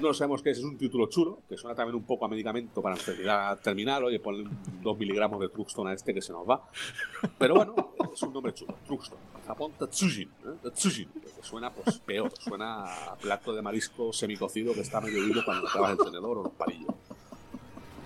no 0.00 0.12
sabemos 0.12 0.42
qué 0.42 0.50
es, 0.50 0.58
es 0.58 0.64
un 0.64 0.76
título 0.76 1.06
chulo, 1.06 1.38
que 1.48 1.56
suena 1.56 1.74
también 1.74 1.96
un 1.96 2.04
poco 2.04 2.26
a 2.26 2.28
medicamento 2.28 2.82
para 2.82 2.94
enfermedad 2.94 3.58
terminal, 3.60 4.04
oye, 4.04 4.20
ponle 4.20 4.48
dos 4.82 4.98
miligramos 4.98 5.40
de 5.40 5.48
Truxton 5.48 5.88
a 5.88 5.94
este 5.94 6.12
que 6.12 6.20
se 6.20 6.32
nos 6.32 6.46
va. 6.46 6.68
Pero 7.38 7.54
bueno, 7.54 7.74
es 8.12 8.22
un 8.22 8.34
nombre 8.34 8.52
chulo, 8.52 8.76
Truxton. 8.86 9.18
Japón 9.46 9.72
Tatsujin, 9.78 10.28
¿eh? 10.28 10.58
Tatsujin, 10.62 11.08
que 11.08 11.42
suena 11.42 11.72
pues 11.72 11.98
peor, 12.00 12.32
suena 12.38 12.84
a 12.84 13.16
plato 13.16 13.54
de 13.54 13.62
marisco 13.62 14.12
semicocido 14.12 14.74
que 14.74 14.80
está 14.80 15.00
medio 15.00 15.24
vivo 15.24 15.40
cuando 15.44 15.68
acabas 15.68 15.92
el 15.92 16.04
tenedor 16.04 16.38
o 16.38 16.42
los 16.42 16.52
palillos. 16.52 16.94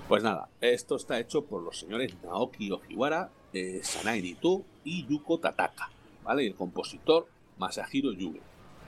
Pues 0.06 0.22
nada, 0.22 0.48
esto 0.60 0.96
está 0.96 1.18
hecho 1.18 1.44
por 1.44 1.62
los 1.62 1.78
señores 1.78 2.14
Naoki 2.22 2.70
Ojiwara, 2.70 3.30
eh, 3.52 3.80
Nito 4.22 4.64
y 4.84 5.06
Yuko 5.06 5.38
Tataka, 5.38 5.90
¿vale? 6.24 6.44
Y 6.44 6.46
el 6.48 6.54
compositor 6.54 7.26
Masahiro 7.58 8.12
Yuge 8.12 8.40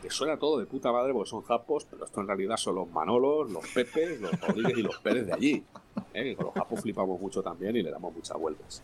que 0.02 0.10
suena 0.10 0.36
todo 0.36 0.58
de 0.58 0.66
puta 0.66 0.90
madre 0.90 1.12
porque 1.12 1.30
son 1.30 1.42
japos, 1.42 1.86
pero 1.88 2.04
esto 2.04 2.20
en 2.20 2.26
realidad 2.26 2.56
son 2.56 2.74
los 2.74 2.90
Manolos, 2.90 3.50
los 3.52 3.66
Pepes, 3.68 4.20
los 4.20 4.32
Rodríguez 4.40 4.78
y 4.78 4.82
los 4.82 4.98
Pérez 4.98 5.26
de 5.26 5.32
allí. 5.32 5.64
¿eh? 6.12 6.34
Con 6.34 6.46
los 6.46 6.54
japos 6.54 6.80
flipamos 6.80 7.20
mucho 7.20 7.40
también 7.40 7.76
y 7.76 7.82
le 7.82 7.90
damos 7.90 8.12
muchas 8.12 8.36
vueltas. 8.36 8.82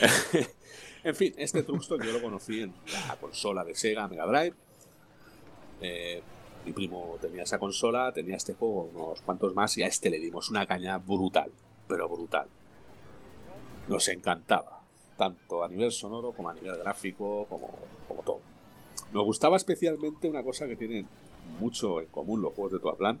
en 1.04 1.14
fin, 1.16 1.34
este 1.36 1.64
Truxton 1.64 2.00
yo 2.00 2.12
lo 2.12 2.22
conocí 2.22 2.60
en 2.60 2.72
la 3.08 3.16
consola 3.16 3.64
de 3.64 3.74
Sega 3.74 4.06
Mega 4.06 4.26
Drive. 4.26 4.54
Eh, 5.80 6.22
mi 6.64 6.72
primo 6.72 7.18
tenía 7.20 7.42
esa 7.42 7.58
consola, 7.58 8.12
tenía 8.12 8.36
este 8.36 8.54
juego, 8.54 8.90
unos 8.94 9.20
cuantos 9.22 9.54
más, 9.56 9.76
y 9.76 9.82
a 9.82 9.88
este 9.88 10.08
le 10.08 10.20
dimos 10.20 10.50
una 10.50 10.66
caña 10.66 10.98
brutal, 10.98 11.50
pero 11.88 12.08
brutal. 12.08 12.46
Nos 13.88 14.06
encantaba, 14.06 14.83
tanto 15.16 15.62
a 15.62 15.68
nivel 15.68 15.92
sonoro 15.92 16.32
como 16.32 16.48
a 16.48 16.54
nivel 16.54 16.76
gráfico, 16.78 17.46
como, 17.48 17.70
como 18.08 18.22
todo. 18.22 18.40
Me 19.12 19.22
gustaba 19.22 19.56
especialmente 19.56 20.28
una 20.28 20.42
cosa 20.42 20.66
que 20.66 20.76
tienen 20.76 21.06
mucho 21.60 22.00
en 22.00 22.06
común 22.08 22.42
los 22.42 22.52
juegos 22.54 22.72
de 22.72 22.78
tu 22.78 22.96
plan, 22.96 23.20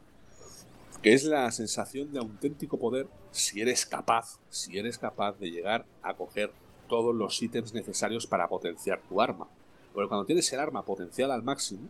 que 1.02 1.12
es 1.12 1.24
la 1.24 1.50
sensación 1.50 2.12
de 2.12 2.18
auténtico 2.18 2.78
poder 2.78 3.06
si 3.30 3.60
eres 3.60 3.84
capaz, 3.84 4.38
si 4.48 4.78
eres 4.78 4.98
capaz 4.98 5.38
de 5.38 5.50
llegar 5.50 5.84
a 6.02 6.14
coger 6.14 6.50
todos 6.88 7.14
los 7.14 7.42
ítems 7.42 7.74
necesarios 7.74 8.26
para 8.26 8.48
potenciar 8.48 9.00
tu 9.08 9.20
arma. 9.20 9.46
Porque 9.92 10.08
cuando 10.08 10.26
tienes 10.26 10.52
el 10.52 10.60
arma 10.60 10.84
potenciada 10.84 11.34
al 11.34 11.42
máximo, 11.42 11.88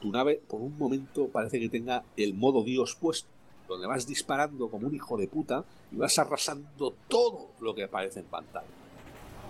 tu 0.00 0.10
nave 0.10 0.40
por 0.48 0.60
un 0.60 0.76
momento 0.78 1.28
parece 1.28 1.60
que 1.60 1.68
tenga 1.68 2.04
el 2.16 2.34
modo 2.34 2.62
Dios 2.62 2.96
puesto, 3.00 3.28
donde 3.68 3.86
vas 3.86 4.06
disparando 4.06 4.68
como 4.68 4.86
un 4.86 4.94
hijo 4.94 5.16
de 5.16 5.28
puta 5.28 5.64
y 5.90 5.96
vas 5.96 6.18
arrasando 6.18 6.94
todo 7.08 7.50
lo 7.60 7.74
que 7.74 7.84
aparece 7.84 8.20
en 8.20 8.26
pantalla. 8.26 8.81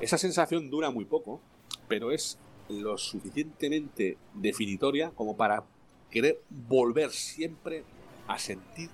Esa 0.02 0.18
sensación 0.18 0.68
dura 0.68 0.90
muy 0.90 1.04
poco, 1.04 1.40
pero 1.86 2.10
es 2.10 2.36
lo 2.68 2.98
suficientemente 2.98 4.18
definitoria 4.34 5.10
como 5.10 5.36
para 5.36 5.62
querer 6.10 6.40
volver 6.50 7.12
siempre 7.12 7.84
a 8.26 8.36
sentir 8.36 8.90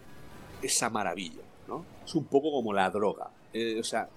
esa 0.61 0.91
maravilla, 0.91 1.41
¿no? 1.67 1.87
Es 2.05 2.15
un 2.15 2.27
poco 2.27 2.53
como 2.53 2.75
la 2.75 2.91
droga. 2.91 3.31
Eh, 3.55 3.81
o 3.81 3.85
sea, 3.85 4.11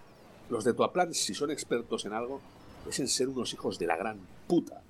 los 0.50 0.66
de 0.66 0.74
Tuaplan, 0.74 1.14
si 1.14 1.34
son 1.34 1.50
expertos 1.50 2.04
en 2.04 2.12
algo, 2.12 2.42
es 2.86 3.00
en 3.00 3.08
ser 3.08 3.30
unos 3.30 3.54
hijos 3.54 3.80
de 3.80 3.88
la 3.88 3.96
gran 3.96 4.20
puta. 4.46 4.82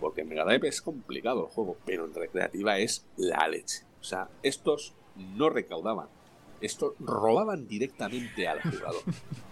Porque 0.00 0.22
en 0.22 0.30
Mega 0.30 0.46
es 0.54 0.80
complicado 0.80 1.44
el 1.44 1.52
juego, 1.52 1.76
pero 1.84 2.06
en 2.06 2.14
recreativa 2.14 2.78
es 2.78 3.04
la 3.18 3.46
leche. 3.48 3.84
O 4.00 4.04
sea, 4.04 4.30
estos 4.42 4.94
no 5.36 5.50
recaudaban, 5.50 6.08
estos 6.60 6.94
robaban 6.98 7.66
directamente 7.66 8.48
al 8.48 8.60
jugador. 8.62 9.02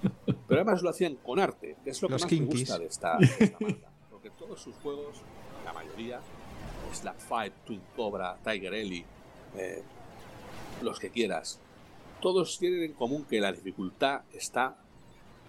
Pero 0.49 0.61
además 0.61 0.83
lo 0.83 0.91
hacían 0.91 1.17
con 1.17 1.39
arte, 1.39 1.77
que 1.83 1.91
es 1.91 2.03
lo 2.03 2.09
que 2.09 2.15
más 2.15 2.31
me 2.31 2.41
gusta 2.41 2.79
de 2.79 2.87
esta, 2.87 3.17
de 3.19 3.27
esta 3.27 3.59
marca 3.61 3.97
todos 4.39 4.61
sus 4.61 4.75
juegos, 4.77 5.17
la 5.65 5.73
mayoría, 5.73 6.21
Slack 6.93 7.19
Fight, 7.19 7.53
Twin 7.65 7.83
Cobra, 7.95 8.39
Tiger 8.45 8.75
Ellie, 8.75 9.05
eh, 9.57 9.83
los 10.83 10.99
que 10.99 11.11
quieras, 11.11 11.59
todos 12.21 12.59
tienen 12.59 12.83
en 12.83 12.93
común 12.93 13.25
que 13.25 13.41
la 13.41 13.53
dificultad 13.53 14.23
está 14.33 14.77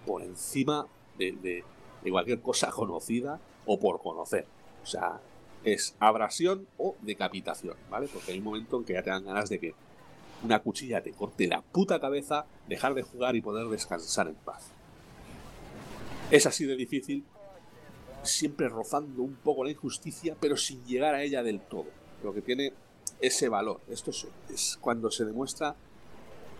por 0.06 0.22
encima 0.22 0.86
de, 1.16 1.64
cualquier 2.10 2.40
cosa 2.40 2.70
conocida 2.70 3.40
o 3.66 3.78
por 3.78 4.00
conocer. 4.00 4.46
O 4.82 4.86
sea, 4.86 5.20
es 5.64 5.94
abrasión 5.98 6.66
o 6.78 6.96
decapitación, 7.02 7.76
¿vale? 7.90 8.08
Porque 8.12 8.32
hay 8.32 8.38
un 8.38 8.44
momento 8.44 8.78
en 8.78 8.84
que 8.84 8.94
ya 8.94 9.02
te 9.02 9.10
dan 9.10 9.24
ganas 9.24 9.48
de 9.48 9.58
que 9.58 9.74
una 10.44 10.60
cuchilla 10.60 11.02
te 11.02 11.12
corte 11.12 11.46
la 11.46 11.62
puta 11.62 12.00
cabeza, 12.00 12.46
dejar 12.68 12.94
de 12.94 13.02
jugar 13.02 13.36
y 13.36 13.40
poder 13.40 13.66
descansar 13.68 14.28
en 14.28 14.34
paz. 14.34 14.70
Es 16.30 16.46
así 16.46 16.64
de 16.64 16.76
difícil 16.76 17.24
siempre 18.22 18.68
rozando 18.68 19.22
un 19.22 19.34
poco 19.36 19.64
la 19.64 19.70
injusticia, 19.70 20.36
pero 20.38 20.56
sin 20.56 20.84
llegar 20.84 21.14
a 21.14 21.22
ella 21.22 21.42
del 21.42 21.60
todo. 21.60 21.86
Lo 22.22 22.34
que 22.34 22.42
tiene 22.42 22.72
ese 23.20 23.48
valor. 23.48 23.80
Esto 23.88 24.10
es, 24.10 24.78
cuando 24.80 25.10
se 25.10 25.24
demuestra 25.24 25.76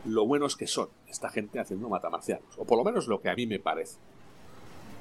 lo 0.04 0.26
buenos 0.26 0.56
que 0.56 0.66
son 0.66 0.88
esta 1.08 1.28
gente 1.28 1.58
haciendo 1.58 1.88
matamarcianos. 1.88 2.56
O 2.56 2.64
por 2.64 2.78
lo 2.78 2.84
menos 2.84 3.08
lo 3.08 3.20
que 3.20 3.28
a 3.28 3.34
mí 3.34 3.46
me 3.46 3.58
parece. 3.58 3.98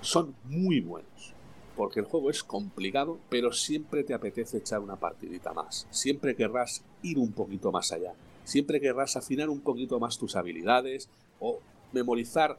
Son 0.01 0.35
muy 0.45 0.81
buenos. 0.81 1.33
Porque 1.75 1.99
el 1.99 2.07
juego 2.07 2.31
es 2.31 2.43
complicado, 2.43 3.19
pero 3.29 3.51
siempre 3.51 4.03
te 4.03 4.15
apetece 4.15 4.57
echar 4.57 4.79
una 4.79 4.95
partidita 4.95 5.53
más. 5.53 5.87
Siempre 5.91 6.35
querrás 6.35 6.83
ir 7.03 7.19
un 7.19 7.31
poquito 7.31 7.71
más 7.71 7.91
allá. 7.91 8.13
Siempre 8.47 8.79
querrás 8.79 9.17
afinar 9.17 9.49
un 9.49 9.60
poquito 9.60 9.99
más 9.99 10.17
tus 10.17 10.38
habilidades 10.38 11.10
o 11.41 11.60
memorizar 11.91 12.57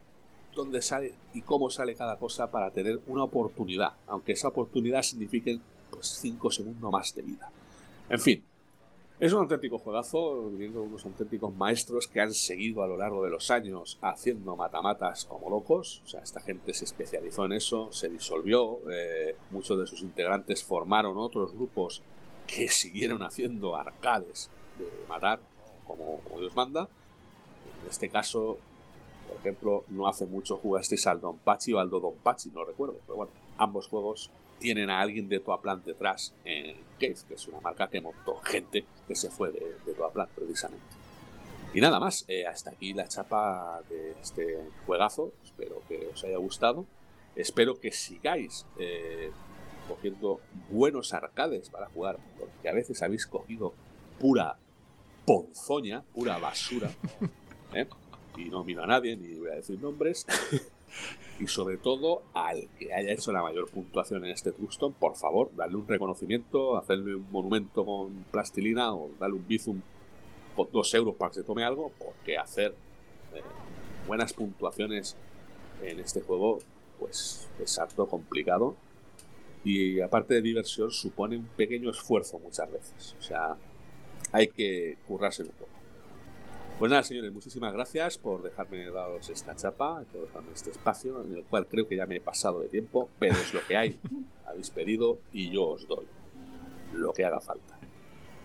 dónde 0.55 0.83
sale 0.83 1.15
y 1.33 1.41
cómo 1.41 1.71
sale 1.71 1.95
cada 1.95 2.19
cosa 2.19 2.51
para 2.51 2.71
tener 2.71 3.01
una 3.07 3.25
oportunidad, 3.25 3.95
aunque 4.07 4.33
esa 4.33 4.49
oportunidad 4.49 5.01
signifique 5.01 5.59
pues 5.91 6.09
5 6.21 6.51
segundos 6.51 6.93
más 6.93 7.15
de 7.15 7.23
vida. 7.23 7.51
En 8.11 8.21
fin, 8.21 8.45
es 9.19 9.33
un 9.33 9.39
auténtico 9.41 9.79
juegazo, 9.79 10.51
viendo 10.51 10.83
unos 10.83 11.07
auténticos 11.07 11.55
maestros 11.55 12.07
que 12.07 12.21
han 12.21 12.35
seguido 12.35 12.83
a 12.83 12.87
lo 12.87 12.99
largo 12.99 13.25
de 13.25 13.31
los 13.31 13.51
años 13.51 13.97
haciendo 14.03 14.57
matamatas 14.57 15.25
como 15.25 15.49
locos. 15.49 16.03
O 16.05 16.07
sea, 16.07 16.21
esta 16.21 16.43
gente 16.43 16.75
se 16.75 16.85
especializó 16.85 17.47
en 17.47 17.55
eso, 17.55 17.91
se 17.93 18.11
disolvió, 18.11 18.79
eh, 18.93 19.37
muchos 19.53 19.81
de 19.81 19.87
sus 19.87 20.03
integrantes 20.03 20.63
formaron 20.63 21.17
otros 21.17 21.55
grupos 21.55 22.03
que 22.47 22.69
siguieron 22.69 23.23
haciendo 23.23 23.75
arcades 23.75 24.51
de 24.79 24.87
matar 25.09 25.41
como, 25.89 26.21
como 26.21 26.39
Dios 26.39 26.55
manda. 26.55 26.89
En 27.83 27.91
este 27.91 28.09
caso, 28.09 28.59
por 29.27 29.39
ejemplo, 29.39 29.85
no 29.89 30.07
hace 30.07 30.27
mucho 30.27 30.59
jugasteis 30.59 31.07
al 31.09 31.21
Don 31.21 31.39
Pachi 31.39 31.73
o 31.73 31.81
al 31.81 31.91
Don 31.91 32.15
Pachi, 32.23 32.51
no 32.51 32.65
recuerdo, 32.65 32.97
pero 33.05 33.17
bueno, 33.17 33.33
ambos 33.57 33.89
juegos 33.89 34.31
tienen 34.61 34.91
a 34.91 35.01
alguien 35.01 35.29
de 35.29 35.41
Toaplan 35.41 35.83
detrás 35.85 36.35
en 36.45 36.77
Cave, 37.01 37.17
que 37.27 37.35
es 37.35 37.49
una 37.49 37.61
marca 37.61 37.89
que 37.89 38.01
montó 38.01 38.37
gente 38.39 38.85
que 39.09 39.17
se 39.17 39.31
fue 39.31 39.51
de, 39.51 39.77
de 39.85 39.95
Toaplan 39.95 40.29
precisamente. 40.35 40.99
Y 41.75 41.81
nada 41.81 42.01
más, 42.01 42.25
eh, 42.29 42.47
hasta 42.47 42.71
aquí 42.71 42.95
la 42.95 43.07
chapa 43.09 43.83
de 43.89 44.13
este 44.21 44.59
juegazo. 44.87 45.33
Espero 45.45 45.83
que 45.87 46.09
os 46.13 46.25
haya 46.25 46.39
gustado. 46.39 46.87
Espero 47.37 47.79
que 47.79 47.93
sigáis 47.93 48.67
eh, 48.79 49.31
cogiendo 49.87 50.41
buenos 50.71 51.13
arcades 51.13 51.69
para 51.71 51.89
jugar, 51.91 52.19
porque 52.39 52.69
a 52.69 52.73
veces 52.73 53.03
habéis 53.03 53.27
cogido 53.27 53.75
pura 54.19 54.57
ponzoña, 55.29 56.03
pura 56.15 56.39
basura. 56.39 56.91
¿eh? 57.75 57.87
y 58.39 58.45
no 58.47 58.65
miro 58.65 58.85
a 58.85 58.87
nadie 58.87 59.17
ni 59.17 59.35
voy 59.35 59.51
a 59.51 59.57
decir 59.57 59.79
nombres. 59.81 60.27
y 61.41 61.47
sobre 61.47 61.77
todo 61.77 62.23
al 62.35 62.69
que 62.79 62.93
haya 62.93 63.13
hecho 63.13 63.31
la 63.31 63.43
mayor 63.43 63.69
puntuación 63.69 64.25
en 64.25 64.31
este 64.31 64.53
Truxton, 64.53 64.95
por 64.95 65.17
favor, 65.17 65.55
darle 65.55 65.77
un 65.77 65.87
reconocimiento, 65.87 66.77
hacerle 66.77 67.15
un 67.15 67.31
monumento 67.31 67.85
con 67.85 68.25
plastilina 68.31 68.95
o 68.95 69.11
darle 69.21 69.37
un 69.37 69.47
bizum 69.47 69.81
por 70.57 70.71
dos 70.73 70.93
euros 70.95 71.15
para 71.15 71.31
que 71.31 71.37
se 71.37 71.45
tome 71.45 71.63
algo, 71.63 71.93
porque 71.99 72.39
hacer 72.39 72.75
eh, 73.35 73.43
buenas 74.07 74.33
puntuaciones 74.33 75.17
en 75.83 76.01
este 76.01 76.23
juego 76.23 76.59
pues 76.99 77.49
es 77.61 77.79
harto 77.79 78.09
complicado 78.09 78.75
y 79.63 80.01
aparte 80.01 80.35
de 80.35 80.43
diversión 80.43 80.91
supone 80.91 81.37
un 81.37 81.47
pequeño 81.57 81.91
esfuerzo 81.91 82.39
muchas 82.39 82.73
veces. 82.73 83.15
O 83.19 83.23
sea, 83.23 83.57
hay 84.33 84.49
que 84.49 84.97
currarse 85.07 85.43
un 85.43 85.49
poco. 85.51 85.79
Pues 86.79 86.91
nada, 86.91 87.03
señores, 87.03 87.33
muchísimas 87.33 87.73
gracias 87.73 88.19
por 88.19 88.41
dejarme 88.41 88.89
daros 88.91 89.29
esta 89.31 89.57
chapa, 89.57 90.05
por 90.13 90.23
dejarme 90.29 90.53
este 90.55 90.71
espacio, 90.71 91.25
en 91.25 91.35
el 91.35 91.45
cual 91.45 91.67
creo 91.67 91.89
que 91.89 91.97
ya 91.97 92.07
me 92.07 92.17
he 92.17 92.21
pasado 92.21 92.61
de 92.61 92.69
tiempo, 92.69 93.09
pero 93.19 93.35
es 93.35 93.53
lo 93.53 93.61
que 93.67 93.77
hay. 93.77 93.99
Habéis 94.47 94.71
pedido 94.71 95.19
y 95.33 95.51
yo 95.51 95.71
os 95.71 95.89
doy 95.89 96.07
lo 96.95 97.13
que 97.13 97.25
haga 97.25 97.41
falta. 97.41 97.77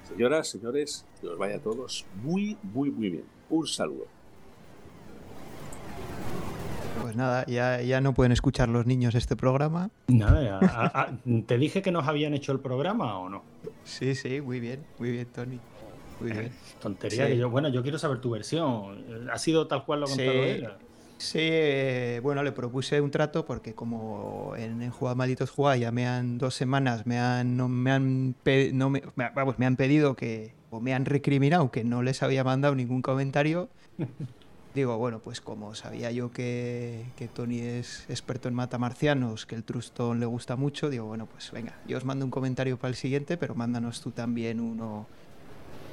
Señoras, 0.07 0.49
señores, 0.49 1.05
que 1.21 1.27
os 1.27 1.37
vaya 1.37 1.57
a 1.57 1.59
todos 1.59 2.05
muy, 2.23 2.57
muy, 2.63 2.89
muy 2.89 3.09
bien. 3.09 3.25
Un 3.51 3.67
saludo. 3.67 4.07
Pues 7.01 7.15
nada, 7.15 7.45
ya, 7.45 7.81
ya 7.81 8.01
no 8.01 8.13
pueden 8.13 8.31
escuchar 8.31 8.67
los 8.67 8.87
niños 8.87 9.13
este 9.13 9.35
programa. 9.35 9.91
Nada, 10.07 11.19
¿te 11.45 11.57
dije 11.59 11.83
que 11.83 11.91
nos 11.91 12.07
habían 12.07 12.33
hecho 12.33 12.51
el 12.51 12.59
programa 12.59 13.19
o 13.19 13.29
no? 13.29 13.43
Sí, 13.83 14.15
sí, 14.15 14.41
muy 14.41 14.59
bien, 14.59 14.83
muy 14.97 15.11
bien, 15.11 15.27
Tony. 15.27 15.59
Bien. 16.23 16.51
Tontería 16.81 17.27
que 17.27 17.37
yo, 17.37 17.49
bueno, 17.49 17.69
yo 17.69 17.81
quiero 17.81 17.97
saber 17.97 18.19
tu 18.19 18.31
versión. 18.31 19.29
¿Ha 19.31 19.37
sido 19.37 19.67
tal 19.67 19.85
cual 19.85 20.01
lo 20.01 20.05
ha 20.05 20.09
contado 20.09 20.31
él? 20.31 20.67
Sí, 21.23 21.39
eh, 21.41 22.19
bueno, 22.21 22.43
le 22.43 22.51
propuse 22.51 22.99
un 22.99 23.09
trato 23.09 23.45
porque 23.45 23.73
como 23.73 24.53
en, 24.57 24.81
en 24.81 24.91
Jugar 24.91 25.15
Malditos 25.15 25.51
Jugar 25.51 25.77
ya 25.77 25.89
me 25.89 26.05
han 26.05 26.37
dos 26.37 26.53
semanas, 26.53 27.05
me 27.05 27.17
han, 27.17 27.55
no, 27.55 27.69
me 27.69 27.91
han, 27.91 28.35
no 28.73 28.89
me, 28.89 29.03
vamos, 29.33 29.57
me 29.57 29.65
han 29.65 29.77
pedido 29.77 30.15
que, 30.15 30.53
o 30.69 30.81
me 30.81 30.93
han 30.93 31.05
recriminado 31.05 31.71
que 31.71 31.85
no 31.85 32.01
les 32.01 32.23
había 32.23 32.43
mandado 32.43 32.75
ningún 32.75 33.01
comentario. 33.01 33.69
Digo, 34.75 34.97
bueno, 34.97 35.19
pues 35.19 35.39
como 35.39 35.75
sabía 35.75 36.11
yo 36.11 36.31
que, 36.31 37.05
que, 37.15 37.27
Tony 37.27 37.59
es 37.59 38.05
experto 38.09 38.49
en 38.49 38.55
matamarcianos, 38.55 39.45
que 39.45 39.53
el 39.53 39.63
Truston 39.63 40.19
le 40.19 40.25
gusta 40.25 40.55
mucho, 40.55 40.89
digo, 40.89 41.05
bueno, 41.05 41.27
pues 41.27 41.51
venga, 41.51 41.77
yo 41.87 41.95
os 41.95 42.05
mando 42.05 42.25
un 42.25 42.31
comentario 42.31 42.77
para 42.77 42.89
el 42.89 42.95
siguiente, 42.95 43.37
pero 43.37 43.53
mándanos 43.53 44.01
tú 44.01 44.09
también 44.09 44.59
uno, 44.59 45.05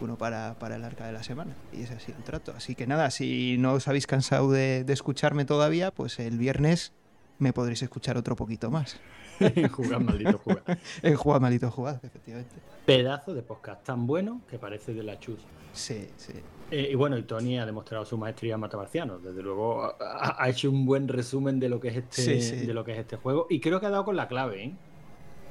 uno 0.04 0.16
para, 0.16 0.58
para, 0.58 0.76
el 0.76 0.84
arca 0.84 1.06
de 1.06 1.12
la 1.12 1.22
semana. 1.22 1.54
Y 1.72 1.82
ese 1.82 1.94
ha 1.94 2.00
sido 2.00 2.18
el 2.18 2.24
trato. 2.24 2.52
Así 2.56 2.74
que 2.74 2.86
nada, 2.86 3.10
si 3.10 3.56
no 3.58 3.74
os 3.74 3.88
habéis 3.88 4.06
cansado 4.06 4.50
de, 4.50 4.84
de 4.84 4.92
escucharme 4.92 5.44
todavía, 5.44 5.90
pues 5.90 6.18
el 6.18 6.38
viernes 6.38 6.92
me 7.38 7.52
podréis 7.52 7.82
escuchar 7.82 8.16
otro 8.16 8.36
poquito 8.36 8.70
más. 8.70 9.00
en 9.40 9.68
Jugar 9.72 10.00
Maldito 10.00 10.38
Jugar. 10.38 10.62
en 11.02 11.14
Jugar 11.16 11.40
Maldito 11.40 11.70
Jugar, 11.70 12.00
efectivamente. 12.02 12.54
Pedazo 12.86 13.34
de 13.34 13.42
podcast 13.42 13.84
tan 13.84 14.06
bueno 14.06 14.42
que 14.48 14.58
parece 14.58 14.94
de 14.94 15.02
la 15.02 15.18
chus. 15.18 15.40
Sí, 15.72 16.08
sí. 16.16 16.34
Eh, 16.70 16.90
y 16.92 16.94
bueno, 16.94 17.16
y 17.18 17.22
Tony 17.22 17.58
ha 17.58 17.66
demostrado 17.66 18.04
su 18.04 18.16
maestría 18.16 18.54
en 18.54 18.60
matamarcianos. 18.60 19.22
Desde 19.22 19.42
luego 19.42 19.84
ha, 19.84 20.42
ha, 20.42 20.48
hecho 20.48 20.70
un 20.70 20.86
buen 20.86 21.08
resumen 21.08 21.58
de 21.58 21.68
lo 21.68 21.80
que 21.80 21.88
es 21.88 21.96
este, 21.96 22.22
sí, 22.22 22.42
sí. 22.42 22.66
de 22.66 22.74
lo 22.74 22.84
que 22.84 22.92
es 22.92 22.98
este 22.98 23.16
juego. 23.16 23.46
Y 23.50 23.60
creo 23.60 23.80
que 23.80 23.86
ha 23.86 23.90
dado 23.90 24.04
con 24.04 24.16
la 24.16 24.28
clave, 24.28 24.64
¿eh? 24.64 24.74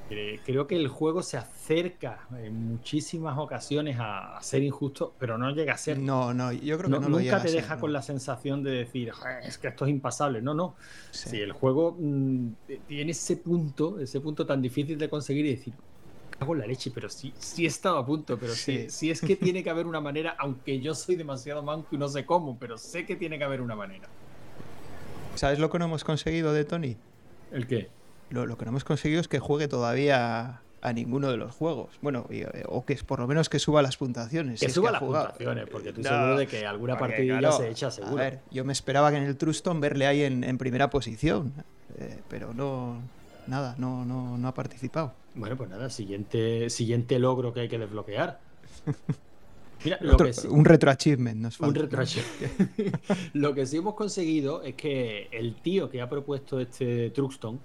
Creo 0.09 0.65
que 0.65 0.75
el 0.75 0.87
juego 0.87 1.21
se 1.21 1.37
acerca 1.37 2.27
en 2.35 2.67
muchísimas 2.67 3.37
ocasiones 3.37 3.99
a, 3.99 4.37
a, 4.37 4.41
ser 4.41 4.63
injusto, 4.63 5.13
pero 5.19 5.37
no 5.37 5.51
llega 5.51 5.73
a 5.73 5.77
ser. 5.77 5.99
No, 5.99 6.33
no, 6.33 6.51
yo 6.51 6.77
creo 6.79 6.89
que 6.89 6.95
no, 6.95 6.99
no 6.99 7.09
nunca 7.09 7.09
lo 7.09 7.19
llega 7.19 7.41
te 7.43 7.51
deja 7.51 7.75
ser, 7.75 7.79
con 7.79 7.93
la 7.93 8.01
sensación 8.01 8.63
de 8.63 8.71
decir, 8.71 9.11
es 9.43 9.59
que 9.59 9.67
esto 9.67 9.85
es 9.85 9.91
impasable. 9.91 10.41
No, 10.41 10.55
no. 10.55 10.75
Sí. 11.11 11.29
Si 11.29 11.41
el 11.41 11.51
juego 11.51 11.95
mmm, 11.99 12.49
tiene 12.87 13.11
ese 13.11 13.37
punto, 13.37 13.99
ese 13.99 14.19
punto 14.19 14.47
tan 14.47 14.63
difícil 14.63 14.97
de 14.97 15.09
conseguir 15.09 15.45
y 15.45 15.51
decir, 15.51 15.73
cago 16.39 16.55
en 16.55 16.61
la 16.61 16.67
leche, 16.67 16.89
pero 16.89 17.07
sí, 17.07 17.31
sí 17.37 17.67
estaba 17.67 17.99
a 17.99 18.05
punto, 18.05 18.39
pero 18.39 18.55
sí. 18.55 18.79
sí, 18.83 18.89
sí 18.89 19.11
es 19.11 19.21
que 19.21 19.35
tiene 19.35 19.63
que 19.63 19.69
haber 19.69 19.85
una 19.85 20.01
manera, 20.01 20.35
aunque 20.39 20.79
yo 20.79 20.95
soy 20.95 21.17
demasiado 21.17 21.61
manco 21.61 21.89
y 21.91 21.97
no 21.99 22.07
sé 22.07 22.25
cómo, 22.25 22.57
pero 22.57 22.79
sé 22.79 23.05
que 23.05 23.15
tiene 23.15 23.37
que 23.37 23.43
haber 23.43 23.61
una 23.61 23.75
manera. 23.75 24.07
¿Sabes 25.35 25.59
lo 25.59 25.69
que 25.69 25.77
no 25.77 25.85
hemos 25.85 26.03
conseguido 26.03 26.51
de 26.51 26.65
Tony? 26.65 26.97
¿El 27.51 27.67
qué? 27.67 27.98
Lo, 28.29 28.45
lo 28.45 28.57
que 28.57 28.65
no 28.65 28.69
hemos 28.69 28.83
conseguido 28.83 29.21
es 29.21 29.27
que 29.27 29.39
juegue 29.39 29.67
todavía 29.67 30.61
a 30.81 30.93
ninguno 30.93 31.29
de 31.29 31.37
los 31.37 31.53
juegos. 31.53 31.97
Bueno, 32.01 32.25
y, 32.29 32.41
eh, 32.41 32.63
o 32.67 32.85
que 32.85 32.95
por 32.95 33.19
lo 33.19 33.27
menos 33.27 33.49
que 33.49 33.59
suba 33.59 33.81
las 33.81 33.97
puntuaciones. 33.97 34.59
Que 34.59 34.67
si 34.67 34.73
suba 34.73 34.89
es 34.89 34.93
las 34.93 35.01
puntuaciones, 35.01 35.67
porque 35.69 35.93
tú 35.93 36.01
no, 36.01 36.09
seguro 36.09 36.37
de 36.37 36.47
que 36.47 36.65
alguna 36.65 36.97
partidilla 36.97 37.39
claro, 37.39 37.57
se 37.57 37.69
echa 37.69 37.91
seguro. 37.91 38.17
A 38.17 38.21
ver, 38.21 38.39
yo 38.51 38.63
me 38.65 38.73
esperaba 38.73 39.11
que 39.11 39.17
en 39.17 39.23
el 39.23 39.37
Truston 39.37 39.79
verle 39.81 40.07
ahí 40.07 40.23
en, 40.23 40.43
en 40.43 40.57
primera 40.57 40.89
posición, 40.89 41.53
eh, 41.97 42.19
pero 42.29 42.53
no, 42.53 43.01
nada, 43.47 43.75
no, 43.77 44.05
no, 44.05 44.37
no 44.37 44.47
ha 44.47 44.53
participado. 44.53 45.13
Bueno, 45.35 45.57
pues 45.57 45.69
nada, 45.69 45.89
siguiente, 45.89 46.69
siguiente 46.69 47.19
logro 47.19 47.53
que 47.53 47.61
hay 47.61 47.69
que 47.69 47.77
desbloquear. 47.77 48.39
Mira, 49.83 49.97
Otro, 50.11 50.25
que 50.25 50.33
sí, 50.33 50.47
un 50.47 50.65
retroachievement 50.65 51.39
nos 51.39 51.55
falta. 51.55 51.79
Un 51.79 51.85
retroachievement. 51.85 52.97
lo 53.33 53.53
que 53.53 53.65
sí 53.65 53.77
hemos 53.77 53.93
conseguido 53.93 54.61
es 54.61 54.75
que 54.75 55.29
el 55.31 55.55
tío 55.55 55.89
que 55.89 56.01
ha 56.01 56.09
propuesto 56.09 56.59
este 56.59 57.11
Truxton, 57.11 57.61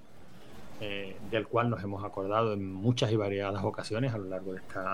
eh, 0.87 1.16
del 1.31 1.47
cual 1.47 1.70
nos 1.70 1.83
hemos 1.83 2.05
acordado 2.05 2.53
en 2.53 2.70
muchas 2.70 3.11
y 3.11 3.16
variadas 3.16 3.64
ocasiones 3.64 4.12
a 4.12 4.18
lo 4.18 4.27
largo 4.27 4.53
de 4.53 4.59
esta, 4.59 4.92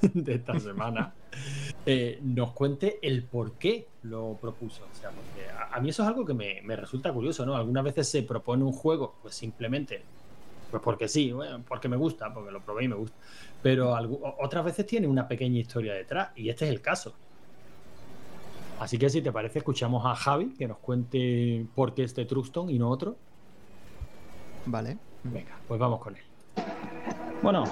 de 0.14 0.34
esta 0.34 0.60
semana, 0.60 1.12
eh, 1.86 2.20
nos 2.22 2.52
cuente 2.52 3.00
el 3.02 3.24
por 3.24 3.54
qué 3.54 3.88
lo 4.04 4.38
propuso. 4.40 4.84
O 4.84 4.94
sea, 4.94 5.10
a, 5.58 5.74
a, 5.74 5.80
mí 5.80 5.88
eso 5.90 6.04
es 6.04 6.08
algo 6.08 6.24
que 6.24 6.34
me, 6.34 6.62
me, 6.62 6.76
resulta 6.76 7.12
curioso, 7.12 7.44
¿no? 7.44 7.56
Algunas 7.56 7.82
veces 7.82 8.08
se 8.08 8.22
propone 8.22 8.62
un 8.62 8.72
juego, 8.72 9.16
pues 9.22 9.34
simplemente, 9.34 10.02
pues 10.70 10.80
porque 10.80 11.08
sí, 11.08 11.32
bueno, 11.32 11.64
porque 11.66 11.88
me 11.88 11.96
gusta, 11.96 12.32
porque 12.32 12.52
lo 12.52 12.60
probé 12.60 12.84
y 12.84 12.88
me 12.88 12.94
gusta. 12.94 13.16
Pero 13.60 13.96
algo, 13.96 14.36
otras 14.38 14.64
veces 14.64 14.86
tiene 14.86 15.08
una 15.08 15.26
pequeña 15.26 15.58
historia 15.58 15.94
detrás, 15.94 16.30
y 16.36 16.48
este 16.48 16.66
es 16.66 16.70
el 16.70 16.80
caso. 16.80 17.12
Así 18.78 18.98
que 18.98 19.10
si 19.10 19.20
te 19.20 19.32
parece, 19.32 19.58
escuchamos 19.58 20.06
a 20.06 20.14
Javi 20.14 20.54
que 20.54 20.68
nos 20.68 20.78
cuente 20.78 21.66
por 21.74 21.92
qué 21.92 22.04
este 22.04 22.24
Truxton 22.24 22.70
y 22.70 22.78
no 22.78 22.88
otro. 22.88 23.16
Vale. 24.66 24.96
Venga, 25.24 25.56
pues 25.66 25.80
vamos 25.80 26.00
con 26.00 26.16
él. 26.16 26.22
Bueno, 27.42 27.64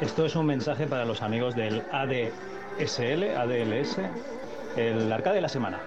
esto 0.00 0.24
es 0.24 0.36
un 0.36 0.46
mensaje 0.46 0.86
para 0.86 1.04
los 1.04 1.22
amigos 1.22 1.54
del 1.54 1.82
ADSL, 1.92 3.36
ADLS, 3.36 3.98
el 4.76 5.12
arcade 5.12 5.36
de 5.36 5.42
la 5.42 5.48
semana. 5.48 5.80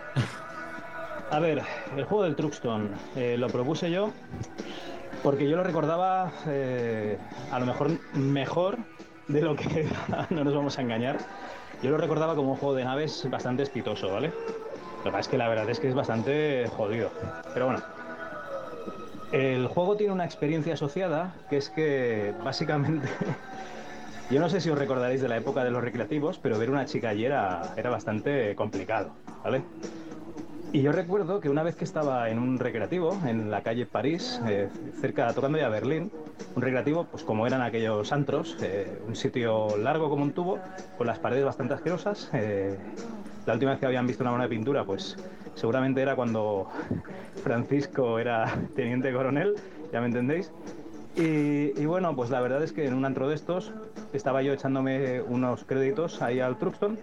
A 1.30 1.40
ver, 1.40 1.62
el 1.96 2.04
juego 2.04 2.24
del 2.24 2.36
Truxton 2.36 2.92
eh, 3.16 3.38
lo 3.38 3.48
propuse 3.48 3.90
yo 3.90 4.12
porque 5.24 5.48
yo 5.48 5.56
lo 5.56 5.64
recordaba 5.64 6.32
eh, 6.48 7.18
a 7.52 7.60
lo 7.60 7.66
mejor 7.66 7.92
mejor 8.14 8.78
de 9.28 9.42
lo 9.42 9.56
que 9.56 9.88
no 10.30 10.44
nos 10.44 10.54
vamos 10.54 10.78
a 10.78 10.82
engañar. 10.82 11.18
Yo 11.82 11.92
lo 11.92 11.98
recordaba 11.98 12.36
como 12.36 12.52
un 12.52 12.58
juego 12.58 12.76
de 12.76 12.84
naves 12.84 13.28
bastante 13.30 13.64
espitoso, 13.64 14.12
¿vale? 14.12 14.32
Lo 14.98 15.04
que 15.06 15.10
pasa 15.12 15.20
es 15.22 15.28
que 15.30 15.38
la 15.38 15.48
verdad 15.48 15.70
es 15.70 15.80
que 15.80 15.88
es 15.88 15.96
bastante 15.96 16.70
jodido. 16.76 17.10
Pero 17.54 17.66
bueno, 17.66 17.82
el 19.32 19.68
juego 19.68 19.96
tiene 19.96 20.14
una 20.14 20.26
experiencia 20.26 20.74
asociada 20.74 21.34
que 21.50 21.58
es 21.58 21.70
que 21.70 22.34
básicamente 22.44 23.08
yo 24.32 24.40
no 24.40 24.50
sé 24.50 24.62
si 24.62 24.70
os 24.70 24.78
recordaréis 24.78 25.22
de 25.22 25.28
la 25.30 25.38
época 25.38 25.64
de 25.64 25.72
los 25.72 25.84
recreativos, 25.84 26.40
pero 26.40 26.58
ver 26.58 26.70
una 26.70 26.86
chica 26.86 27.10
allí 27.10 27.26
era, 27.26 27.74
era 27.78 27.90
bastante 27.90 28.56
complicado, 28.56 29.12
¿vale? 29.44 29.64
Y 30.74 30.82
yo 30.82 30.94
recuerdo 30.94 31.42
que 31.42 31.50
una 31.50 31.64
vez 31.64 31.76
que 31.76 31.84
estaba 31.84 32.30
en 32.30 32.40
un 32.40 32.58
recreativo 32.58 33.20
en 33.26 33.52
la 33.52 33.62
calle 33.62 33.86
París, 33.86 34.40
eh, 34.48 34.70
cerca, 35.02 35.34
tocando 35.34 35.58
ya 35.58 35.68
Berlín, 35.68 36.10
un 36.56 36.62
recreativo, 36.62 37.06
pues 37.12 37.26
como 37.26 37.46
eran 37.46 37.62
aquellos 37.62 38.14
antros, 38.14 38.58
eh, 38.62 39.02
un 39.06 39.14
sitio 39.18 39.76
largo 39.78 40.10
como 40.10 40.24
un 40.24 40.32
tubo, 40.32 40.60
con 40.98 41.08
las 41.08 41.20
paredes 41.20 41.44
bastante 41.44 41.74
asquerosas. 41.74 42.30
Eh, 42.32 42.78
la 43.46 43.54
última 43.54 43.72
vez 43.72 43.82
que 43.82 43.86
habían 43.86 44.08
visto 44.08 44.24
una 44.24 44.32
mano 44.32 44.44
de 44.44 44.50
pintura, 44.50 44.86
pues 44.86 45.18
seguramente 45.56 46.02
era 46.02 46.16
cuando 46.16 46.70
Francisco 47.44 48.18
era 48.18 48.46
teniente 48.74 49.12
coronel, 49.12 49.56
ya 49.92 50.00
me 50.00 50.06
entendéis. 50.06 50.54
Y, 51.16 51.86
bueno, 51.86 52.16
pues 52.16 52.30
la 52.30 52.40
verdad 52.40 52.64
es 52.64 52.72
que 52.72 52.86
en 52.86 52.94
un 52.94 53.04
antro 53.04 53.28
de 53.28 53.36
estos 53.36 53.72
estaba 54.14 54.42
yo 54.42 54.54
echándome 54.54 55.22
unos 55.22 55.66
créditos 55.66 56.22
ahí 56.22 56.40
al 56.40 56.58
Truxton 56.58 56.98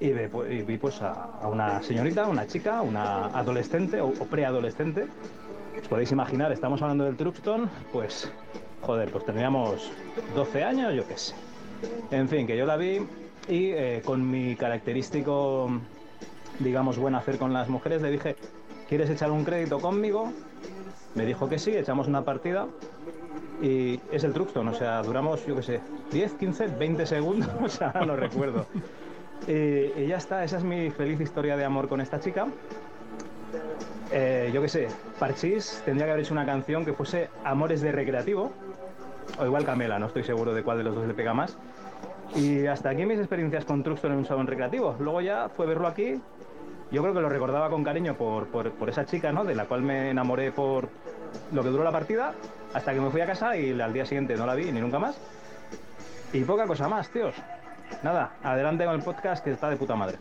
y 0.00 0.06
y 0.08 0.62
vi 0.62 0.78
pues 0.78 1.00
a, 1.00 1.12
a, 1.40 1.46
una 1.46 1.80
señorita, 1.82 2.26
una 2.26 2.46
chica, 2.46 2.82
una 2.82 3.26
adolescente 3.26 4.00
o, 4.00 4.08
o 4.08 4.26
preadolescente. 4.26 5.06
Os 5.80 5.88
podéis 5.88 6.10
imaginar, 6.10 6.50
estamos 6.50 6.82
hablando 6.82 7.04
del 7.04 7.16
Truxton, 7.16 7.70
pues 7.92 8.32
joder, 8.82 9.10
pues 9.10 9.24
tendríamos 9.24 9.90
12 10.34 10.64
años, 10.64 10.94
yo 10.94 11.06
qué 11.06 11.16
sé. 11.16 11.34
En 12.10 12.28
fin, 12.28 12.46
que 12.46 12.56
yo 12.56 12.66
la 12.66 12.76
vi 12.76 13.00
y 13.48 13.70
eh, 13.70 14.02
con 14.04 14.28
mi 14.28 14.56
característico, 14.56 15.70
digamos, 16.58 16.98
buen 16.98 17.14
hacer 17.14 17.38
con 17.38 17.52
las 17.52 17.68
mujeres, 17.68 18.02
le 18.02 18.10
dije, 18.10 18.36
¿quieres 18.88 19.08
echar 19.08 19.30
un 19.30 19.44
crédito 19.44 19.78
conmigo? 19.80 20.32
Me 21.14 21.26
dijo 21.26 21.48
que 21.48 21.58
sí, 21.58 21.76
echamos 21.76 22.08
una 22.08 22.24
partida 22.24 22.66
y 23.62 24.00
es 24.10 24.24
el 24.24 24.32
Truxton, 24.32 24.66
o 24.66 24.74
sea, 24.74 25.00
duramos, 25.02 25.46
yo 25.46 25.54
qué 25.54 25.62
sé, 25.62 25.80
10, 26.10 26.32
15, 26.34 26.66
20 26.66 27.06
segundos, 27.06 27.48
o 27.62 27.68
sea, 27.68 27.92
no 28.04 28.16
recuerdo. 28.16 28.66
Y, 29.46 30.06
ya 30.06 30.16
está, 30.16 30.42
esa 30.42 30.58
es 30.58 30.64
mi 30.64 30.90
feliz 30.90 31.20
historia 31.20 31.56
de 31.56 31.64
amor 31.64 31.88
con 31.88 32.00
esta 32.00 32.18
chica. 32.18 32.48
Eh, 34.10 34.50
yo 34.52 34.60
qué 34.60 34.68
sé, 34.68 34.88
Parchís 35.18 35.80
tendría 35.84 36.06
que 36.06 36.12
haber 36.12 36.24
hecho 36.24 36.34
una 36.34 36.44
canción 36.44 36.84
que 36.84 36.92
fuese 36.92 37.30
Amores 37.44 37.80
de 37.80 37.92
Recreativo, 37.92 38.52
o 39.38 39.46
igual 39.46 39.64
Camela, 39.64 39.98
no 39.98 40.06
estoy 40.06 40.24
seguro 40.24 40.52
de 40.52 40.64
cuál 40.64 40.78
de 40.78 40.84
los 40.84 40.96
dos 40.96 41.06
le 41.06 41.14
pega 41.14 41.32
más. 41.32 41.56
Y 42.34 42.66
hasta 42.66 42.90
aquí 42.90 43.06
mis 43.06 43.18
experiencias 43.18 43.64
con 43.64 43.84
Truxton 43.84 44.12
en 44.12 44.18
un 44.18 44.24
salón 44.24 44.46
recreativo. 44.46 44.96
Luego 44.98 45.20
ya 45.20 45.48
fue 45.50 45.66
verlo 45.66 45.86
aquí. 45.86 46.20
Yo 46.90 47.02
creo 47.02 47.14
que 47.14 47.20
lo 47.20 47.28
recordaba 47.28 47.70
con 47.70 47.84
cariño 47.84 48.16
por, 48.16 48.46
por, 48.48 48.70
por 48.72 48.88
esa 48.88 49.04
chica, 49.04 49.32
¿no? 49.32 49.44
De 49.44 49.54
la 49.54 49.66
cual 49.66 49.82
me 49.82 50.10
enamoré 50.10 50.50
por 50.50 50.88
lo 51.52 51.62
que 51.62 51.68
duró 51.70 51.84
la 51.84 51.92
partida, 51.92 52.34
hasta 52.74 52.92
que 52.94 53.00
me 53.00 53.10
fui 53.10 53.20
a 53.20 53.26
casa 53.26 53.56
y 53.56 53.78
al 53.80 53.92
día 53.92 54.04
siguiente 54.06 54.36
no 54.36 54.46
la 54.46 54.54
vi 54.54 54.70
ni 54.72 54.80
nunca 54.80 54.98
más. 54.98 55.16
Y 56.32 56.42
poca 56.44 56.66
cosa 56.66 56.88
más, 56.88 57.10
tíos. 57.10 57.34
Nada, 58.02 58.36
adelante 58.42 58.84
con 58.84 58.94
el 58.94 59.02
podcast 59.02 59.44
que 59.44 59.52
está 59.52 59.68
de 59.68 59.76
puta 59.76 59.94
madre. 59.94 60.18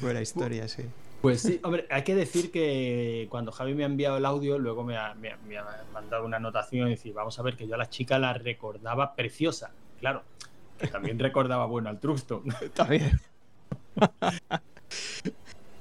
Buena 0.00 0.20
historia, 0.20 0.68
sí. 0.68 0.84
Pues 1.20 1.40
sí, 1.40 1.60
hombre, 1.62 1.86
hay 1.88 2.02
que 2.02 2.16
decir 2.16 2.50
que 2.50 3.28
cuando 3.30 3.52
Javi 3.52 3.74
me 3.74 3.84
ha 3.84 3.86
enviado 3.86 4.16
el 4.16 4.26
audio, 4.26 4.58
luego 4.58 4.82
me 4.82 4.96
ha, 4.96 5.14
me 5.14 5.30
ha- 5.30 5.36
me 5.46 5.56
ha 5.56 5.64
mandado 5.92 6.24
una 6.24 6.38
anotación 6.38 6.88
y 6.88 6.90
decir, 6.92 7.14
vamos 7.14 7.38
a 7.38 7.42
ver 7.42 7.56
que 7.56 7.68
yo 7.68 7.76
a 7.76 7.78
la 7.78 7.88
chica 7.88 8.18
la 8.18 8.32
recordaba 8.32 9.14
preciosa. 9.14 9.70
Claro, 10.00 10.22
que 10.78 10.88
también 10.88 11.20
recordaba 11.20 11.66
bueno 11.66 11.88
al 11.90 12.00
Truxton. 12.00 12.42
Bien. 12.88 13.20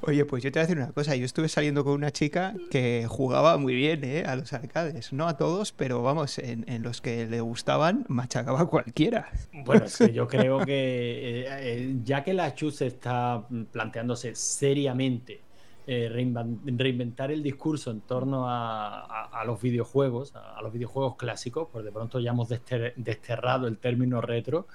Oye, 0.04 0.26
pues 0.26 0.42
yo 0.42 0.52
te 0.52 0.58
voy 0.58 0.64
a 0.64 0.68
decir 0.68 0.82
una 0.82 0.92
cosa. 0.92 1.16
Yo 1.16 1.26
estuve 1.26 1.48
saliendo 1.48 1.84
con 1.84 1.94
una 1.94 2.12
chica 2.12 2.56
que 2.72 3.06
jugaba 3.08 3.58
muy 3.58 3.76
bien 3.76 4.04
¿eh? 4.04 4.24
a 4.26 4.36
los 4.36 4.52
arcades. 4.52 5.14
No 5.14 5.28
a 5.28 5.38
todos, 5.38 5.72
pero 5.72 6.02
vamos, 6.02 6.40
en, 6.40 6.82
los 6.82 7.02
que 7.02 7.28
le 7.28 7.40
gustaban, 7.42 8.06
machacaba 8.08 8.62
a 8.62 8.66
cualquiera. 8.66 9.30
Bueno, 9.54 9.86
es 9.86 9.98
que 9.98 10.12
yo 10.12 10.28
creo 10.28 10.66
que 10.66 10.74
eh, 10.74 11.46
eh, 11.50 11.96
ya 12.04 12.24
que 12.24 12.34
la 12.34 12.56
Chus 12.56 12.82
está 12.82 13.46
planteándose 13.72 14.34
seriamente 14.34 15.42
eh, 15.86 16.10
reinventar 16.10 17.32
el 17.32 17.44
discurso 17.44 17.92
en 17.92 18.02
torno 18.02 18.46
a, 18.48 19.44
los 19.46 19.62
videojuegos, 19.62 20.36
a, 20.36 20.58
a 20.58 20.62
los 20.64 20.74
videojuegos 20.74 21.16
clásicos, 21.16 21.68
pues 21.72 21.86
de 21.86 21.92
pronto 21.92 22.20
ya 22.20 22.32
hemos 22.32 22.50
dester- 22.50 22.94
desterrado 22.96 23.68
el 23.68 23.78
término 23.78 24.20
retro. 24.20 24.68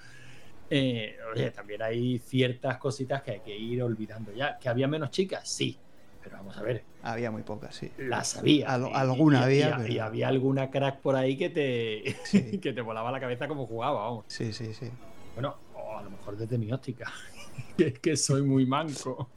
Eh, 0.70 1.16
oye, 1.32 1.50
también 1.50 1.82
hay 1.82 2.18
ciertas 2.18 2.78
cositas 2.78 3.22
que 3.22 3.32
hay 3.32 3.40
que 3.40 3.56
ir 3.56 3.82
olvidando 3.82 4.32
ya. 4.32 4.58
¿Que 4.58 4.68
había 4.68 4.88
menos 4.88 5.10
chicas? 5.10 5.48
Sí. 5.48 5.78
Pero 6.22 6.38
vamos 6.38 6.56
a 6.56 6.62
ver, 6.62 6.82
Había 7.02 7.30
muy 7.30 7.42
pocas, 7.42 7.72
sí. 7.76 7.88
las 7.98 8.36
había. 8.36 8.68
Al- 8.68 8.90
alguna 8.92 9.40
y- 9.40 9.42
había, 9.62 9.68
y- 9.68 9.72
pero- 9.82 9.92
y 9.94 9.98
había 10.00 10.28
alguna 10.28 10.70
crack 10.70 11.00
por 11.00 11.14
ahí 11.14 11.36
que 11.36 11.50
te, 11.50 12.16
Sí. 12.24 12.58
que 12.62 12.72
te 12.72 12.80
volaba 12.80 13.12
la 13.12 13.20
cabeza 13.20 13.46
como 13.46 13.64
jugaba, 13.66 14.00
vamos. 14.02 14.24
Sí, 14.26 14.52
sí, 14.52 14.74
sí. 14.74 14.90
Bueno, 15.34 15.54
a 15.96 16.02
lo 16.02 16.10
mejor 16.10 16.36
desde 16.36 16.58
mi 16.58 16.72
óptica. 16.72 17.12
que 17.76 17.86
es 17.88 17.98
que 18.00 18.16
soy 18.16 18.42
muy 18.42 18.66
manco. 18.66 19.30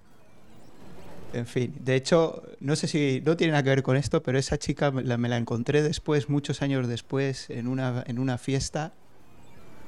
En 1.32 1.46
fin, 1.46 1.76
de 1.80 1.96
hecho, 1.96 2.42
no 2.60 2.76
sé 2.76 2.88
si 2.88 3.22
no 3.24 3.38
tiene 3.38 3.52
nada 3.52 3.62
que 3.62 3.70
ver 3.70 3.84
con 3.84 3.96
esto, 3.96 4.24
pero 4.24 4.39
esa 4.39 4.58
chica 4.58 4.89
me 4.89 5.04
la, 5.04 5.15
me 5.18 5.30
la 5.30 5.38
encontré 5.38 5.84
después, 5.84 6.28
muchos 6.28 6.63
años 6.63 6.88
después, 6.88 7.52
en 7.52 7.68
una, 7.68 8.04
en 8.08 8.18
una 8.18 8.39
fiesta. 8.39 8.94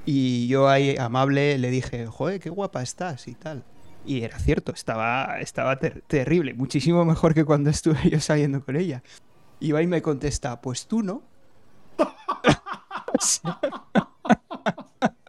Y 0.06 0.48
yo 0.48 0.68
ahí, 0.68 0.96
amable, 0.98 1.58
le 1.58 1.70
dije, 1.70 2.08
joder, 2.08 2.40
qué 2.40 2.50
guapa 2.50 2.82
estás 2.82 3.28
y 3.28 3.36
tal. 3.36 3.64
Y 4.06 4.24
era 4.24 4.40
cierto, 4.40 4.72
estaba, 4.74 5.40
estaba 5.40 5.78
ter- 5.78 6.02
terrible, 6.08 6.54
muchísimo 6.56 7.06
mejor 7.06 7.34
que 7.36 7.46
cuando 7.46 7.70
estuve 7.70 8.00
yo 8.10 8.20
saliendo 8.20 8.64
con 8.64 8.76
ella. 8.76 9.04
Y 9.60 9.72
va 9.74 9.82
y 9.84 9.88
me 9.88 10.02
contesta, 10.02 10.60
pues 10.62 10.88
tú 10.88 11.04
no. 11.04 11.22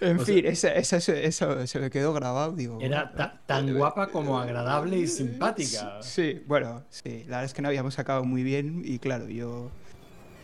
En 0.00 0.16
sea- 0.18 0.24
fin, 0.24 0.46
esa- 0.46 0.74
esa- 0.74 0.96
eso, 0.96 1.12
eso 1.12 1.66
se 1.66 1.78
me 1.80 1.90
quedó 1.90 2.12
grabado, 2.12 2.52
digo. 2.52 2.78
Era 2.80 3.12
ta- 3.12 3.40
tan 3.46 3.74
guapa 3.76 4.08
como 4.08 4.38
agradable 4.38 4.98
y 4.98 5.06
simpática. 5.06 5.98
Sí, 6.02 6.42
bueno, 6.46 6.84
sí, 6.88 7.20
la 7.24 7.38
verdad 7.38 7.44
es 7.44 7.54
que 7.54 7.62
no 7.62 7.68
habíamos 7.68 7.98
acabado 7.98 8.24
muy 8.24 8.42
bien 8.42 8.82
y 8.84 8.98
claro, 8.98 9.28
yo, 9.28 9.70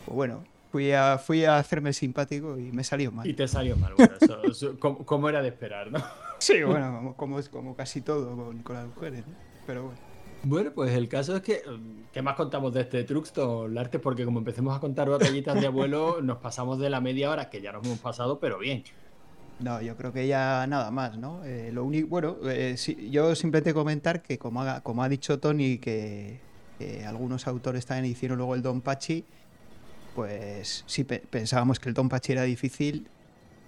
pues 0.05 0.15
bueno, 0.15 0.43
fui 0.71 0.91
a, 0.91 1.17
fui 1.17 1.45
a 1.45 1.57
hacerme 1.57 1.93
simpático 1.93 2.57
y 2.57 2.71
me 2.71 2.83
salió 2.83 3.11
mal. 3.11 3.27
Y 3.27 3.33
te 3.33 3.47
salió 3.47 3.75
mal. 3.77 3.93
Bueno, 3.95 4.13
eso, 4.19 4.41
eso- 4.51 4.79
como, 4.79 5.05
como 5.05 5.29
era 5.29 5.41
de 5.41 5.49
esperar, 5.49 5.91
¿no? 5.91 5.99
Sí, 6.39 6.61
bueno, 6.63 6.93
como, 6.95 7.15
como, 7.17 7.39
es- 7.39 7.49
como 7.49 7.75
casi 7.75 8.01
todo 8.01 8.35
con, 8.35 8.61
con 8.63 8.75
las 8.75 8.87
mujeres, 8.87 9.25
¿no? 9.27 9.33
Pero 9.65 9.83
bueno. 9.85 9.97
Bueno, 10.43 10.71
pues 10.71 10.91
el 10.93 11.09
caso 11.09 11.35
es 11.35 11.41
que, 11.41 11.61
¿qué 12.13 12.21
más 12.21 12.35
contamos 12.35 12.71
de 12.73 12.81
este 12.81 13.03
Truxton, 13.03 13.73
Larte? 13.73 13.97
Porque 13.99 14.23
como 14.23 14.37
empecemos 14.39 14.77
a 14.77 14.79
contar 14.79 15.09
batallitas 15.09 15.59
de 15.59 15.65
abuelo, 15.67 16.19
nos 16.23 16.37
pasamos 16.37 16.77
de 16.79 16.89
la 16.91 17.01
media 17.01 17.31
hora, 17.31 17.49
que 17.49 17.59
ya 17.59 17.71
nos 17.71 17.85
hemos 17.85 17.97
pasado, 17.99 18.39
pero 18.39 18.59
bien. 18.59 18.83
No, 19.59 19.81
yo 19.81 19.97
creo 19.97 20.13
que 20.13 20.27
ya 20.27 20.67
nada 20.67 20.91
más, 20.91 21.17
¿no? 21.17 21.43
Eh, 21.43 21.71
lo 21.73 21.83
único, 21.83 22.07
bueno, 22.09 22.37
eh, 22.45 22.75
yo 23.09 23.33
simplemente 23.35 23.73
comentar 23.73 24.21
que 24.21 24.37
como 24.37 24.61
ha, 24.61 24.81
como 24.81 25.01
ha 25.03 25.09
dicho 25.09 25.39
Tony 25.39 25.79
que, 25.79 26.39
que 26.77 27.03
algunos 27.03 27.47
autores 27.47 27.87
también 27.87 28.11
hicieron 28.11 28.37
luego 28.37 28.53
el 28.53 28.61
Don 28.61 28.81
Pachi, 28.81 29.25
pues 30.17 30.83
sí 30.87 31.03
pe- 31.03 31.21
pensábamos 31.29 31.79
que 31.79 31.89
el 31.89 31.93
Don 31.93 32.09
Pachi 32.09 32.31
era 32.31 32.41
difícil, 32.41 33.07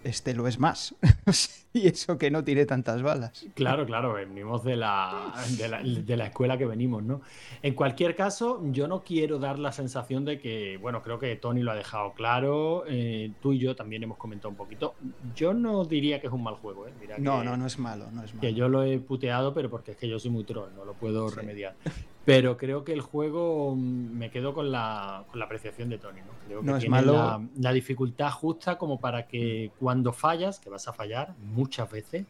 este 0.02 0.34
lo 0.34 0.48
es 0.48 0.58
más. 0.58 0.96
y 1.72 1.86
eso 1.86 2.18
que 2.18 2.28
no 2.32 2.42
tiene 2.42 2.66
tantas 2.66 3.02
balas. 3.02 3.46
Claro, 3.54 3.86
claro, 3.86 4.14
venimos 4.14 4.64
de 4.64 4.74
la, 4.74 5.32
de 5.56 5.68
la, 5.68 5.80
de 5.80 6.16
la 6.16 6.26
escuela 6.26 6.58
que 6.58 6.66
venimos, 6.66 7.04
¿no? 7.04 7.20
En 7.62 7.74
cualquier 7.74 8.16
caso, 8.16 8.60
yo 8.72 8.88
no 8.88 9.04
quiero 9.04 9.38
dar 9.38 9.60
la 9.60 9.70
sensación 9.70 10.24
de 10.24 10.40
que, 10.40 10.76
bueno, 10.78 11.02
creo 11.02 11.20
que 11.20 11.36
Tony 11.36 11.62
lo 11.62 11.70
ha 11.70 11.76
dejado 11.76 12.14
claro, 12.14 12.82
eh, 12.88 13.30
tú 13.40 13.52
y 13.52 13.60
yo 13.60 13.76
también 13.76 14.02
hemos 14.02 14.18
comentado 14.18 14.48
un 14.48 14.56
poquito. 14.56 14.94
Yo 15.36 15.54
no 15.54 15.84
diría 15.84 16.20
que 16.20 16.26
es 16.26 16.32
un 16.32 16.42
mal 16.42 16.56
juego, 16.56 16.88
¿eh? 16.88 16.92
Mira 17.00 17.16
No, 17.18 17.38
que- 17.38 17.44
no, 17.44 17.56
no 17.56 17.66
es 17.66 17.78
malo, 17.78 18.10
no 18.10 18.24
es 18.24 18.34
malo. 18.34 18.40
que 18.40 18.54
yo 18.54 18.68
lo 18.68 18.82
he 18.82 18.98
puteado, 18.98 19.54
pero 19.54 19.70
porque 19.70 19.92
es 19.92 19.96
que 19.96 20.08
yo 20.08 20.18
soy 20.18 20.32
muy 20.32 20.42
troll, 20.42 20.70
no 20.74 20.84
lo 20.84 20.94
puedo 20.94 21.28
Sí. 21.28 21.36
remediar. 21.36 21.76
Pero 22.24 22.56
creo 22.56 22.84
que 22.84 22.92
el 22.92 23.00
juego 23.00 23.74
mm, 23.74 23.78
me 24.16 24.30
quedo 24.30 24.52
con 24.54 24.70
la, 24.70 25.24
con 25.30 25.38
la 25.38 25.46
apreciación 25.46 25.88
de 25.88 25.98
Tony, 25.98 26.20
¿no? 26.20 26.32
Creo 26.46 26.60
que 26.60 26.66
No 26.66 26.76
es 26.76 26.80
tiene 26.80 26.90
malo. 26.96 27.12
La, 27.14 27.40
la 27.56 27.72
dificultad 27.72 28.30
justa 28.30 28.76
como 28.78 29.00
para 29.00 29.26
que 29.26 29.72
cuando 29.80 30.12
fallas, 30.12 30.60
que 30.60 30.68
vas 30.70 30.86
a 30.86 30.92
fallar 30.92 31.34
muchas 31.42 31.90
veces, 31.90 32.26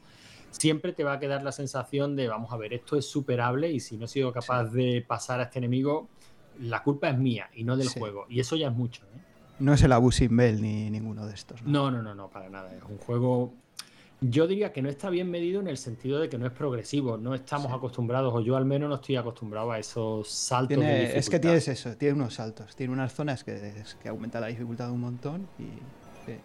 siempre 0.50 0.92
te 0.92 1.04
va 1.04 1.14
a 1.14 1.18
quedar 1.18 1.42
la 1.42 1.52
sensación 1.52 2.16
de, 2.16 2.28
vamos 2.28 2.52
a 2.52 2.56
ver, 2.56 2.72
esto 2.72 2.96
es 2.96 3.06
superable 3.06 3.70
y 3.70 3.80
si 3.80 3.96
no 3.96 4.04
he 4.04 4.08
sido 4.08 4.32
capaz 4.32 4.64
de 4.64 5.04
pasar 5.06 5.40
a 5.40 5.44
este 5.44 5.58
enemigo, 5.58 6.08
la 6.60 6.82
culpa 6.82 7.08
es 7.10 7.18
mía 7.18 7.48
y 7.54 7.64
no 7.64 7.76
del 7.76 7.88
Sí. 7.88 7.98
juego. 7.98 8.26
Y 8.28 8.40
eso 8.40 8.56
ya 8.56 8.68
es 8.68 8.74
mucho, 8.74 9.04
¿eh? 9.06 9.20
No 9.58 9.74
es 9.74 9.82
el 9.82 9.92
Abusing 9.92 10.34
Bell 10.36 10.62
ni 10.62 10.88
ninguno 10.88 11.26
de 11.26 11.34
estos. 11.34 11.62
¿no? 11.62 11.70
No, 11.70 11.90
no, 11.90 12.02
no, 12.02 12.14
no, 12.14 12.28
para 12.28 12.48
nada. 12.48 12.74
Es 12.74 12.82
un 12.82 12.96
juego. 12.98 13.52
Yo 14.22 14.46
diría 14.46 14.72
que 14.72 14.82
no 14.82 14.88
está 14.90 15.08
bien 15.08 15.30
medido 15.30 15.60
en 15.60 15.66
el 15.68 15.78
sentido 15.78 16.20
de 16.20 16.28
que 16.28 16.36
no 16.36 16.46
es 16.46 16.52
progresivo. 16.52 17.16
No 17.16 17.34
estamos 17.34 17.68
Sí. 17.68 17.72
acostumbrados, 17.74 18.34
o 18.34 18.40
yo 18.40 18.56
al 18.56 18.66
menos 18.66 18.88
no 18.88 18.96
estoy 18.96 19.16
acostumbrado 19.16 19.72
a 19.72 19.78
esos 19.78 20.28
saltos 20.28 20.76
de 20.76 20.84
Tiene- 20.84 21.16
es 21.18 21.30
que 21.30 21.38
tienes 21.38 21.66
eso, 21.68 21.96
tiene 21.96 22.14
unos 22.14 22.34
saltos, 22.34 22.76
tiene 22.76 22.92
unas 22.92 23.14
zonas 23.14 23.44
que, 23.44 23.82
que 24.02 24.08
aumenta 24.08 24.38
la 24.40 24.48
dificultad 24.48 24.90
un 24.90 25.00
montón. 25.00 25.48
Y, 25.58 25.62
sí. 26.26 26.36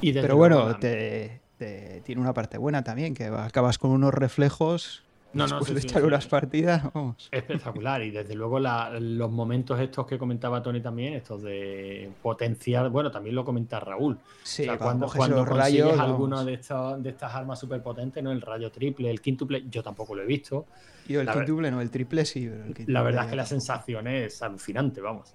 Y 0.00 0.12
Pero 0.12 0.36
bueno, 0.36 0.76
te, 0.78 1.40
te- 1.58 2.00
tiene 2.04 2.20
una 2.20 2.34
parte 2.34 2.58
buena 2.58 2.82
también, 2.82 3.14
que 3.14 3.26
acabas 3.26 3.78
con 3.78 3.90
unos 3.92 4.12
reflejos 4.12 5.04
No, 5.32 5.46
no, 5.46 5.60
después 5.60 5.82
sí, 5.84 5.98
unas 6.00 6.26
partidas. 6.26 6.92
Vamos. 6.92 7.28
Espectacular. 7.30 8.02
Y 8.02 8.10
desde 8.10 8.34
luego 8.34 8.58
la- 8.58 8.90
los 8.98 9.30
momentos 9.30 9.78
estos 9.78 10.04
que 10.06 10.18
comentaba 10.18 10.60
Tony 10.60 10.80
también, 10.80 11.14
estos 11.14 11.42
de 11.42 12.10
potenciar, 12.20 12.88
bueno, 12.90 13.10
también 13.12 13.36
lo 13.36 13.44
comenta 13.44 13.78
Raúl. 13.78 14.18
Sí, 14.42 14.62
O 14.62 14.64
sea, 14.64 14.78
cuando 14.78 15.06
consigues 15.06 15.46
rayos. 15.48 15.98
alguna 16.00 16.42
de, 16.44 16.54
estas 16.54 17.00
de 17.02 17.10
estas 17.10 17.32
armas 17.32 17.60
súper 17.60 17.80
potentes, 17.80 18.22
¿no? 18.24 18.32
El 18.32 18.40
rayo 18.40 18.72
triple, 18.72 19.08
el 19.08 19.20
quíntuple, 19.20 19.64
yo 19.70 19.82
tampoco 19.84 20.16
lo 20.16 20.22
he 20.22 20.26
visto. 20.26 20.66
Yo 21.06 21.20
el 21.20 21.26
la 21.26 21.34
ver- 21.34 21.44
quintuple, 21.44 21.70
no, 21.70 21.80
el 21.80 21.90
triple 21.90 22.24
sí, 22.24 22.48
pero 22.48 22.64
el 22.64 22.92
La 22.92 23.02
verdad 23.02 23.24
es 23.24 23.30
que 23.30 23.36
la 23.36 23.46
sensación 23.46 24.08
es 24.08 24.42
alucinante, 24.42 25.00
vamos. 25.00 25.32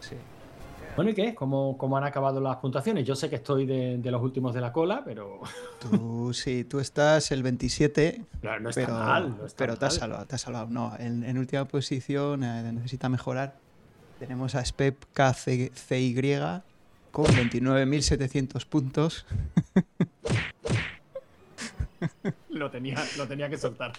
Sí. 0.00 0.16
Bueno, 0.98 1.12
¿y 1.12 1.14
qué? 1.14 1.32
¿Cómo, 1.32 1.78
cómo 1.78 1.96
han 1.96 2.02
acabado 2.02 2.40
las 2.40 2.56
puntuaciones? 2.56 3.06
Yo 3.06 3.14
sé 3.14 3.30
que 3.30 3.36
estoy 3.36 3.66
de, 3.66 3.98
de 3.98 4.10
los 4.10 4.20
últimos 4.20 4.52
de 4.52 4.60
la 4.60 4.72
cola, 4.72 5.02
pero 5.04 5.38
Tú, 5.80 6.32
sí, 6.34 6.64
tú 6.64 6.80
estás 6.80 7.30
el 7.30 7.44
27, 7.44 8.24
no, 8.42 8.58
no 8.58 8.70
está 8.70 8.80
pero, 8.84 8.94
mal. 8.98 9.38
no 9.38 9.46
está 9.46 9.56
pero 9.58 9.76
te 9.76 9.84
has 9.86 9.92
mal. 9.92 10.00
salvado, 10.00 10.26
te 10.26 10.34
has 10.34 10.40
salvado. 10.40 10.66
No, 10.68 10.96
en, 10.98 11.22
en 11.22 11.38
última 11.38 11.66
posición 11.66 12.42
eh, 12.42 12.72
necesita 12.72 13.08
mejorar. 13.08 13.54
Tenemos 14.18 14.56
a 14.56 14.64
Spep 14.64 15.04
KCY 15.12 16.62
con 17.12 17.26
29.700 17.26 18.66
puntos. 18.66 19.24
Lo 22.48 22.72
tenía, 22.72 22.96
lo 23.16 23.28
tenía 23.28 23.48
que 23.48 23.56
soltar. 23.56 23.92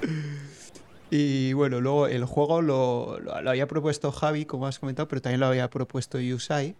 Y 1.10 1.52
bueno, 1.54 1.80
luego 1.80 2.06
el 2.06 2.24
juego 2.24 2.60
lo, 2.60 3.18
lo- 3.20 3.40
lo 3.40 3.50
había 3.50 3.66
propuesto 3.66 4.12
Javi, 4.12 4.44
como 4.44 4.66
has 4.66 4.78
comentado, 4.78 5.08
pero 5.08 5.22
también 5.22 5.40
lo 5.40 5.46
había 5.46 5.70
propuesto 5.70 6.18
Yusai. 6.20 6.74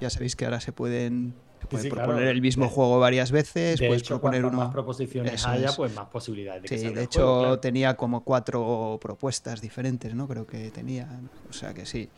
Ya 0.00 0.10
sabéis 0.10 0.36
que 0.36 0.44
ahora 0.44 0.60
se 0.60 0.72
pueden, 0.72 1.32
se 1.60 1.66
puede 1.66 1.84
sí, 1.84 1.90
claro. 1.90 2.08
proponer 2.08 2.28
el 2.28 2.42
mismo 2.42 2.64
De- 2.66 2.70
juego 2.72 2.98
varias 2.98 3.30
veces, 3.30 3.80
De 3.80 3.86
puedes 3.86 4.02
hecho, 4.02 4.14
proponer 4.20 4.44
uno. 4.44 4.58
más 4.58 4.68
proposiciones 4.72 5.32
Eso 5.34 5.48
haya, 5.48 5.68
es. 5.70 5.76
pues 5.76 5.94
más 5.94 6.08
posibilidades 6.08 6.62
de 6.62 6.68
que 6.68 6.76
Sí, 6.76 6.84
salga 6.84 6.98
de 6.98 7.04
hecho 7.04 7.20
juego, 7.22 7.38
claro. 7.40 7.58
tenía 7.60 7.96
como 7.96 8.22
cuatro 8.24 8.98
propuestas 9.00 9.60
diferentes, 9.62 10.14
¿no? 10.14 10.28
Creo 10.28 10.46
que 10.46 10.70
tenía, 10.70 11.08
o 11.48 11.52
sea 11.52 11.72
que 11.72 11.86
sí. 11.86 12.08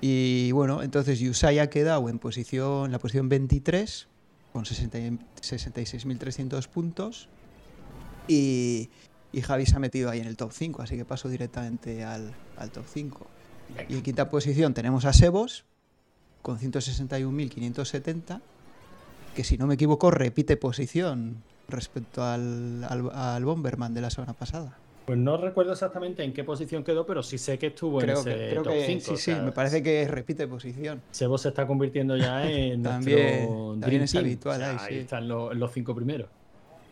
Y 0.00 0.52
bueno, 0.52 0.82
entonces 0.82 1.18
Yusai 1.18 1.58
ha 1.58 1.68
quedado 1.68 2.08
en 2.08 2.20
posición, 2.20 2.86
en 2.86 2.92
la 2.92 3.00
posición 3.00 3.28
23 3.28 4.06
con 4.52 4.64
60 4.64 4.98
y- 4.98 5.18
66.300 5.42 6.68
puntos 6.68 7.28
y, 8.28 8.90
y 9.32 9.42
Javi 9.42 9.66
se 9.66 9.76
ha 9.76 9.78
metido 9.78 10.10
ahí 10.10 10.20
en 10.20 10.26
el 10.26 10.36
top 10.36 10.52
5, 10.52 10.82
así 10.82 10.96
que 10.96 11.04
paso 11.04 11.28
directamente 11.28 12.04
al, 12.04 12.32
al 12.56 12.70
top 12.70 12.84
5. 12.86 13.26
Y 13.88 13.96
en 13.96 14.02
quinta 14.02 14.30
posición 14.30 14.74
tenemos 14.74 15.04
a 15.04 15.12
Sebos 15.12 15.64
con 16.42 16.58
161.570, 16.58 18.40
que 19.34 19.44
si 19.44 19.58
no 19.58 19.66
me 19.66 19.74
equivoco 19.74 20.10
repite 20.10 20.56
posición 20.56 21.42
respecto 21.68 22.24
al, 22.24 22.84
al, 22.84 23.10
al 23.12 23.44
Bomberman 23.44 23.92
de 23.92 24.00
la 24.00 24.10
semana 24.10 24.32
pasada. 24.32 24.78
Pues 25.04 25.18
no 25.18 25.38
recuerdo 25.38 25.72
exactamente 25.72 26.22
en 26.22 26.34
qué 26.34 26.44
posición 26.44 26.84
quedó, 26.84 27.06
pero 27.06 27.22
sí 27.22 27.38
sé 27.38 27.58
que 27.58 27.68
estuvo 27.68 28.02
en 28.02 28.10
ese 28.10 28.54
top 28.54 28.72
5. 28.84 29.04
Sí, 29.04 29.16
sí, 29.16 29.34
me 29.34 29.52
parece 29.52 29.82
que 29.82 30.06
repite 30.06 30.46
posición. 30.46 31.00
Sebo 31.10 31.38
se 31.38 31.48
está 31.48 31.66
convirtiendo 31.66 32.16
ya 32.16 32.46
en 32.46 32.82
también, 32.82 33.46
nuestro 33.48 33.76
también 33.80 34.02
es 34.02 34.14
habitual. 34.14 34.62
ahí, 34.62 34.76
ahí 34.80 34.98
están 34.98 35.26
los, 35.26 35.56
los 35.56 35.72
cinco 35.72 35.94
primeros. 35.94 36.28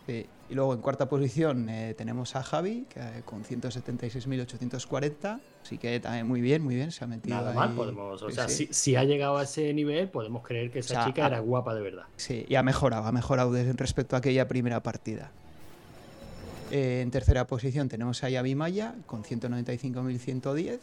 Sí. 0.07 0.27
Y 0.49 0.55
luego 0.55 0.73
en 0.75 0.81
cuarta 0.81 1.09
posición 1.09 1.69
eh, 1.69 1.95
tenemos 1.99 2.37
a 2.37 2.43
Javi, 2.45 2.87
que, 2.89 3.01
eh, 3.01 3.23
con 3.25 3.43
176.840. 3.45 5.41
Así 5.65 5.79
que 5.79 5.99
también 5.99 6.29
muy 6.29 6.41
bien, 6.41 6.63
muy 6.63 6.77
bien. 6.77 6.93
Se 6.93 7.03
ha 7.03 7.09
metido. 7.09 7.35
Nada 7.37 7.51
ahí. 7.51 7.57
mal 7.57 7.73
podemos. 7.75 8.23
O 8.23 8.29
Sí, 8.29 8.35
sea, 8.37 8.49
sí. 8.49 8.67
si, 8.69 8.73
si 8.75 8.97
ha 8.97 9.03
llegado 9.03 9.39
a 9.39 9.43
ese 9.43 9.73
nivel, 9.75 10.09
podemos 10.09 10.45
creer 10.47 10.71
que 10.71 10.79
esa 10.79 10.95
O 10.95 10.97
sea, 10.99 11.07
chica 11.07 11.25
ha- 11.25 11.29
era 11.29 11.41
guapa 11.41 11.75
de 11.75 11.81
verdad. 11.83 12.05
Sí, 12.17 12.47
y 12.49 12.55
ha 12.55 12.63
mejorado, 12.63 13.05
ha 13.07 13.13
mejorado 13.13 13.51
desde- 13.53 13.73
respecto 13.73 14.15
a 14.15 14.21
aquella 14.21 14.47
primera 14.47 14.81
partida. 14.85 15.33
Eh, 16.71 17.01
en 17.03 17.11
tercera 17.11 17.47
posición 17.47 17.89
tenemos 17.89 18.23
a 18.25 18.29
Yavi 18.29 18.55
Maya 18.55 18.95
con 19.07 19.25
195.110. 19.25 20.79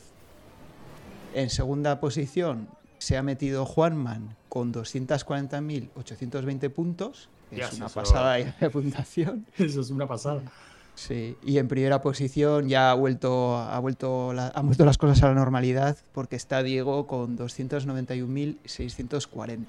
En 1.34 1.50
segunda 1.50 2.00
posición 2.00 2.68
se 3.00 3.18
ha 3.18 3.24
metido 3.24 3.66
Juanman 3.66 4.36
con 4.54 4.72
240.820 4.72 6.70
puntos. 6.70 7.28
que 7.50 7.56
Dios, 7.56 7.72
es 7.72 7.78
una 7.78 7.88
eso- 7.88 7.96
pasada 7.96 8.34
de 8.36 8.70
puntuación. 8.70 9.48
Eso 9.58 9.82
es 9.82 9.90
una 9.90 10.06
pasada. 10.08 10.44
Sí, 10.94 11.36
y 11.44 11.58
en 11.58 11.68
primera 11.68 12.04
posición 12.04 12.70
ya 12.70 12.92
ha 12.92 12.94
vuelto, 12.94 13.58
ha 13.58 13.80
vuelto, 13.80 14.32
la- 14.32 14.50
han 14.54 14.68
vuelto 14.68 14.86
las 14.86 15.00
cosas 15.00 15.24
a 15.24 15.30
la 15.30 15.34
normalidad 15.34 15.98
porque 16.12 16.36
está 16.36 16.62
Diego 16.62 17.08
con 17.08 17.36
291.640. 17.36 19.66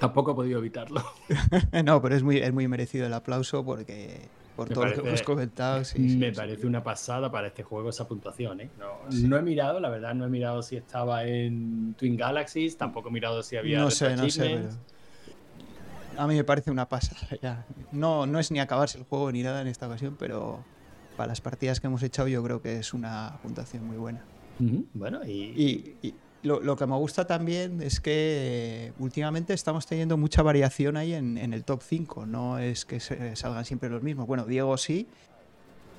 Tampoco 0.00 0.32
he 0.32 0.34
podido 0.34 0.58
evitarlo. 0.58 1.02
No, 1.84 2.02
pero 2.02 2.14
es 2.16 2.22
muy, 2.22 2.38
es 2.38 2.52
muy 2.52 2.68
merecido 2.68 3.06
el 3.06 3.14
aplauso 3.14 3.64
porque 3.64 4.28
por 4.56 4.68
Me 4.68 4.74
todo 4.74 4.84
lo 4.84 4.90
que 4.90 4.96
parece- 4.96 5.08
hemos 5.08 5.22
comentado. 5.22 5.84
sí, 5.84 5.98
Me 5.98 6.30
sí. 6.30 6.36
parece 6.36 6.66
una 6.66 6.82
pasada 6.82 7.30
para 7.30 7.48
este 7.48 7.62
juego 7.62 7.90
esa 7.90 8.06
puntuación. 8.06 8.60
¿eh? 8.60 8.70
No, 8.78 8.98
no 9.28 9.36
he 9.36 9.42
mirado, 9.42 9.80
la 9.80 9.88
verdad, 9.88 10.14
no 10.14 10.24
he 10.24 10.28
mirado 10.28 10.62
si 10.62 10.76
estaba 10.76 11.24
en 11.24 11.94
Twin 11.98 12.16
Galaxies, 12.16 12.76
tampoco 12.76 13.08
he 13.08 13.12
mirado 13.12 13.42
si 13.42 13.56
había. 13.56 13.78
No 13.80 13.90
sé, 13.90 14.16
no 14.16 14.28
sé. 14.30 14.42
Pero 14.62 16.22
A 16.22 16.26
mí 16.28 16.34
me 16.36 16.44
parece 16.44 16.70
una 16.70 16.88
pasada 16.88 17.20
ya. 17.42 17.66
No, 17.90 18.26
no 18.26 18.38
es 18.38 18.50
ni 18.52 18.60
acabarse 18.60 18.98
el 18.98 19.04
juego 19.04 19.32
ni 19.32 19.42
nada 19.42 19.60
en 19.62 19.66
esta 19.66 19.86
ocasión, 19.88 20.16
pero 20.18 20.60
para 21.16 21.28
las 21.28 21.40
partidas 21.40 21.80
que 21.80 21.88
hemos 21.88 22.02
echado 22.04 22.28
yo 22.28 22.42
creo 22.44 22.62
que 22.62 22.78
es 22.78 22.94
una 22.94 23.38
puntuación 23.42 23.84
muy 23.84 23.96
buena. 23.96 24.22
Bueno, 24.94 25.24
y, 25.24 25.32
Y, 25.32 25.96
y 26.06 26.14
lo, 26.44 26.60
lo 26.60 26.76
que 26.76 26.86
me 26.86 26.94
gusta 26.96 27.26
también 27.26 27.82
es 27.82 28.00
que 28.00 28.12
eh, 28.88 28.92
últimamente 28.98 29.52
estamos 29.54 29.86
teniendo 29.86 30.16
mucha 30.16 30.42
variación 30.42 30.96
ahí 30.96 31.12
en, 31.14 31.36
en 31.38 31.52
el 31.52 31.64
top 31.64 31.82
5. 31.82 32.26
No 32.26 32.58
es 32.58 32.84
que 32.84 33.00
se- 33.00 33.34
salgan 33.34 33.64
siempre 33.64 33.88
los 33.88 34.02
mismos. 34.02 34.26
Bueno, 34.26 34.44
Diego 34.44 34.76
sí, 34.76 35.08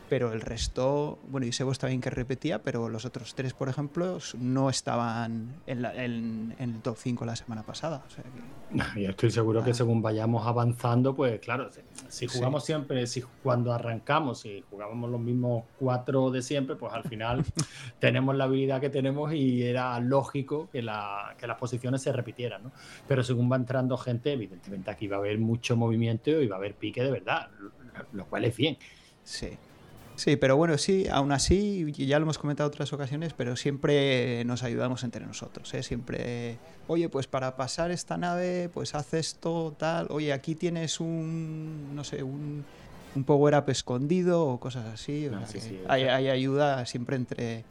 pero 0.09 0.31
el 0.33 0.41
resto, 0.41 1.19
bueno, 1.27 1.47
y 1.47 1.51
Sebos 1.51 1.79
también 1.79 2.01
que 2.01 2.09
repetía, 2.09 2.61
pero 2.61 2.89
los 2.89 3.05
otros 3.05 3.33
tres, 3.35 3.53
por 3.53 3.69
ejemplo, 3.69 4.19
no 4.39 4.69
estaban 4.69 5.55
en, 5.65 5.81
la- 5.81 5.93
en- 6.03 6.55
en 6.59 6.75
el 6.75 6.81
top 6.81 6.97
5 6.97 7.25
la 7.25 7.35
semana 7.35 7.63
pasada. 7.63 8.03
O 8.07 8.09
sea 8.09 8.23
que- 8.23 9.01
yo 9.01 9.09
estoy 9.09 9.31
seguro 9.31 9.63
que 9.63 9.73
según 9.73 10.01
vayamos 10.01 10.45
avanzando, 10.45 11.15
pues 11.15 11.39
claro, 11.39 11.69
si- 11.71 11.81
Sí. 12.07 12.27
jugamos 12.27 12.65
siempre, 12.65 13.05
si 13.07 13.23
cuando 13.43 13.71
arrancamos, 13.73 14.41
si 14.41 14.63
jugábamos 14.69 15.09
los 15.09 15.19
mismos 15.21 15.63
cuatro 15.79 16.29
de 16.31 16.41
siempre, 16.41 16.75
pues 16.75 16.93
al 16.93 17.03
final 17.03 17.43
tenemos 17.99 18.35
la 18.35 18.45
habilidad 18.45 18.81
que 18.81 18.89
tenemos 18.89 19.33
y 19.33 19.63
era 19.63 19.99
lógico 19.99 20.69
que, 20.71 20.81
la- 20.81 21.35
que 21.37 21.47
las 21.47 21.57
posiciones 21.57 22.01
se 22.01 22.11
repitieran, 22.11 22.63
¿no? 22.63 22.71
Pero 23.07 23.23
según 23.23 23.51
va 23.51 23.55
entrando 23.55 23.97
gente, 23.97 24.33
evidentemente 24.33 24.91
aquí 24.91 25.07
va 25.07 25.17
a 25.17 25.19
haber 25.19 25.39
mucho 25.39 25.75
movimiento 25.75 26.29
y 26.41 26.47
va 26.47 26.55
a 26.55 26.59
haber 26.59 26.75
pique 26.75 27.01
de 27.03 27.11
verdad, 27.11 27.49
lo, 27.59 27.71
lo 28.13 28.25
cual 28.25 28.45
es 28.45 28.55
bien. 28.57 28.77
Sí. 29.23 29.49
Sí, 30.15 30.37
pero 30.37 30.55
bueno, 30.55 30.77
sí, 30.77 31.07
aún 31.11 31.31
así, 31.33 31.91
ya 31.93 32.17
lo 32.19 32.23
hemos 32.23 32.37
comentado 32.37 32.67
en 32.69 32.73
otras 32.73 32.93
ocasiones, 32.93 33.33
pero 33.33 33.55
siempre 33.55 34.43
nos 34.45 34.63
ayudamos 34.63 35.03
entre 35.03 35.25
nosotros, 35.25 35.73
¿eh? 35.73 35.83
Siempre, 35.83 36.57
oye, 36.87 37.09
pues 37.09 37.27
para 37.27 37.55
pasar 37.57 37.91
esta 37.91 38.17
nave, 38.17 38.69
pues 38.73 38.95
haz 38.95 39.13
esto, 39.13 39.75
tal, 39.77 40.07
oye, 40.09 40.31
aquí 40.31 40.55
tienes 40.55 40.99
un, 41.01 41.93
no 41.93 42.03
sé, 42.05 42.23
un, 42.23 42.63
un 43.15 43.23
power-up 43.25 43.69
escondido 43.69 44.45
o 44.47 44.59
cosas 44.59 44.85
así. 44.85 45.27
o 45.27 45.35
Ah, 45.35 45.39
sea 45.39 45.47
sí, 45.47 45.59
sí, 45.59 45.79
hay, 45.87 46.03
hay 46.03 46.29
ayuda 46.29 46.85
siempre 46.85 47.17
entre, 47.17 47.65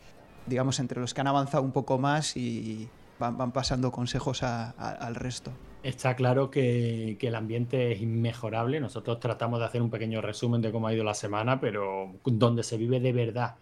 digamos, 0.46 0.78
entre 0.80 1.00
los 1.00 1.14
que 1.14 1.22
han 1.22 1.28
avanzado 1.28 1.62
un 1.62 1.72
poco 1.72 1.98
más 1.98 2.36
y 2.36 2.88
van, 3.18 3.38
van 3.38 3.52
pasando 3.52 3.90
consejos 3.90 4.42
a- 4.42 4.74
a- 4.76 4.90
al 4.90 5.14
resto. 5.14 5.50
Está 5.84 6.16
claro 6.16 6.50
que, 6.50 7.18
el 7.20 7.34
ambiente 7.34 7.92
es 7.92 8.00
inmejorable. 8.00 8.80
Nosotros 8.80 9.20
tratamos 9.20 9.60
de 9.60 9.66
hacer 9.66 9.82
un 9.82 9.90
pequeño 9.90 10.22
resumen 10.22 10.62
de 10.62 10.72
cómo 10.72 10.88
ha 10.88 10.94
ido 10.94 11.04
la 11.04 11.12
semana, 11.12 11.60
pero 11.60 12.10
donde 12.24 12.62
se 12.62 12.78
vive 12.78 13.00
de 13.00 13.12
verdad 13.12 13.56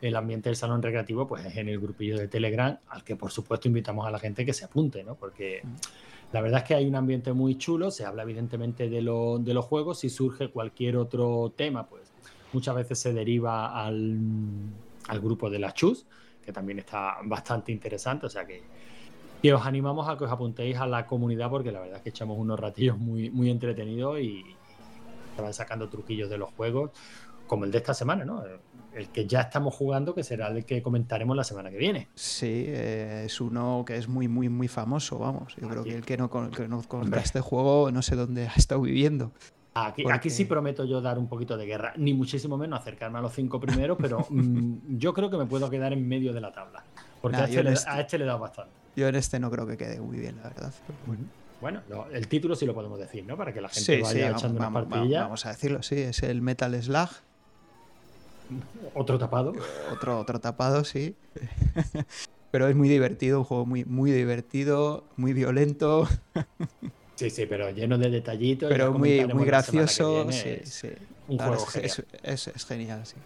el 0.00 0.16
ambiente 0.16 0.48
del 0.48 0.56
salón 0.56 0.82
recreativo, 0.82 1.26
pues 1.26 1.44
es 1.44 1.54
en 1.56 1.68
el 1.68 1.78
grupillo 1.78 2.16
de 2.16 2.28
Telegram, 2.28 2.78
al 2.88 3.04
que 3.04 3.14
por 3.14 3.30
supuesto 3.30 3.68
invitamos 3.68 4.06
a 4.06 4.10
la 4.10 4.18
gente 4.18 4.46
que 4.46 4.54
se 4.54 4.64
apunte, 4.64 5.04
¿no? 5.04 5.16
Porque 5.16 5.60
la 6.32 6.40
verdad 6.40 6.62
es 6.62 6.66
que 6.66 6.74
hay 6.74 6.86
un 6.86 6.94
ambiente 6.94 7.34
muy 7.34 7.58
chulo, 7.58 7.90
se 7.90 8.06
habla 8.06 8.22
evidentemente 8.22 8.88
de 8.88 9.02
los 9.02 9.64
juegos, 9.66 9.98
si 9.98 10.08
surge 10.08 10.48
cualquier 10.48 10.96
otro 10.96 11.52
tema, 11.54 11.86
pues 11.86 12.10
muchas 12.54 12.74
veces 12.74 12.98
se 12.98 13.12
deriva 13.12 13.84
al, 13.84 14.18
al 15.08 15.20
grupo 15.20 15.50
de 15.50 15.58
las 15.58 15.74
chus, 15.74 16.06
que 16.42 16.52
también 16.52 16.78
está 16.78 17.18
bastante 17.24 17.70
interesante, 17.70 18.24
o 18.24 18.30
sea 18.30 18.46
que 18.46 18.62
y 19.46 19.50
os 19.52 19.64
animamos 19.64 20.08
a 20.08 20.16
que 20.16 20.24
os 20.24 20.30
apuntéis 20.32 20.76
a 20.76 20.86
la 20.88 21.06
comunidad 21.06 21.48
porque 21.50 21.70
la 21.70 21.78
verdad 21.80 21.98
es 21.98 22.02
que 22.02 22.08
echamos 22.10 22.36
unos 22.36 22.58
ratillos 22.58 22.98
muy, 22.98 23.30
muy 23.30 23.48
entretenidos 23.48 24.18
y 24.18 24.44
se 25.36 25.42
van 25.42 25.54
sacando 25.54 25.88
truquillos 25.88 26.28
de 26.28 26.36
los 26.38 26.50
juegos, 26.54 26.90
como 27.46 27.64
el 27.64 27.70
de 27.70 27.78
esta 27.78 27.94
semana, 27.94 28.24
¿no? 28.24 28.42
El 28.92 29.08
que 29.10 29.24
ya 29.26 29.42
estamos 29.42 29.72
jugando, 29.74 30.14
que 30.16 30.24
será 30.24 30.48
el 30.48 30.64
que 30.64 30.82
comentaremos 30.82 31.36
la 31.36 31.44
semana 31.44 31.70
que 31.70 31.76
viene. 31.76 32.08
Sí, 32.16 32.64
eh, 32.66 33.22
es 33.26 33.40
uno 33.40 33.84
que 33.86 33.96
es 33.96 34.08
muy, 34.08 34.26
muy, 34.26 34.48
muy 34.48 34.66
famoso, 34.66 35.18
vamos. 35.18 35.54
Yo 35.56 35.68
creo 35.68 35.82
Aquí. 35.82 35.90
que 35.90 35.96
el 35.96 36.04
que 36.04 36.16
no, 36.16 36.28
que 36.50 36.66
no 36.66 36.82
este 37.16 37.40
juego 37.40 37.92
no 37.92 38.02
sé 38.02 38.16
dónde 38.16 38.48
ha 38.48 38.54
estado 38.56 38.80
viviendo. 38.80 39.30
Aquí, 39.74 40.02
Porque- 40.02 40.16
aquí 40.16 40.30
sí 40.30 40.46
prometo 40.46 40.84
yo 40.86 41.00
dar 41.02 41.18
un 41.18 41.28
poquito 41.28 41.56
de 41.56 41.66
guerra, 41.66 41.92
ni 41.98 42.14
muchísimo 42.14 42.56
menos 42.56 42.80
acercarme 42.80 43.18
a 43.18 43.20
los 43.22 43.32
cinco 43.34 43.60
primeros, 43.60 43.96
pero 44.00 44.26
mm, 44.30 44.96
yo 44.98 45.12
creo 45.14 45.30
que 45.30 45.36
me 45.36 45.44
puedo 45.46 45.68
quedar 45.70 45.92
en 45.92 46.08
medio 46.08 46.32
de 46.32 46.40
la 46.40 46.50
tabla, 46.50 46.82
porque 47.20 47.36
Nah, 47.36 47.42
a, 47.44 47.46
este 47.46 47.62
le, 47.62 47.72
este- 47.74 47.90
a 47.90 48.00
este 48.00 48.18
le 48.18 48.24
he 48.24 48.26
dado 48.26 48.38
bastante. 48.40 48.72
Yo 48.96 49.06
en 49.08 49.14
este 49.14 49.38
no 49.38 49.50
creo 49.50 49.66
que 49.66 49.76
quede 49.76 50.00
muy 50.00 50.18
bien, 50.18 50.36
la 50.36 50.44
verdad. 50.44 50.72
pero 50.86 50.98
bueno. 51.06 51.22
Bueno, 51.60 51.82
no, 51.88 52.06
el 52.10 52.28
título 52.28 52.54
sí 52.54 52.66
lo 52.66 52.74
podemos 52.74 52.98
decir, 52.98 53.24
¿no? 53.24 53.36
Para 53.36 53.52
que 53.52 53.60
la 53.62 53.68
gente 53.68 53.96
Sí, 53.96 54.02
vaya 54.02 54.10
sí, 54.14 54.20
vamos, 54.22 54.40
echando 54.42 54.58
una 54.58 54.66
vamos- 54.70 54.84
partidilla. 54.88 55.22
vamos 55.22 55.46
a 55.46 55.48
decirlo, 55.50 55.82
sí, 55.82 55.94
es 55.96 56.22
el 56.22 56.42
Metal 56.42 56.82
Slug, 56.82 57.08
Otro 58.94 59.18
tapado. 59.18 59.52
otro, 59.92 60.18
otro 60.20 60.38
tapado, 60.40 60.84
sí. 60.84 61.14
Pero 62.50 62.68
es 62.68 62.76
muy 62.76 62.88
divertido, 62.88 63.38
un 63.40 63.44
juego 63.44 63.66
muy, 63.66 63.84
muy 63.84 64.10
divertido, 64.12 65.04
muy 65.16 65.32
violento, 65.32 66.06
Sí, 67.16 67.30
sí, 67.30 67.46
pero 67.46 67.70
lleno 67.70 67.96
de 67.96 68.10
detallitos. 68.10 68.68
pero 68.70 68.92
muy, 68.92 69.24
muy 69.26 69.46
gracioso. 69.46 70.30
Sí. 70.30 70.88
Un 71.28 71.38
juego 71.38 71.54
es, 71.54 71.64
genial. 71.70 71.90
es- 72.22 72.46
es- 72.46 72.54
es 72.56 72.64
genial, 72.66 73.06
sí. 73.06 73.16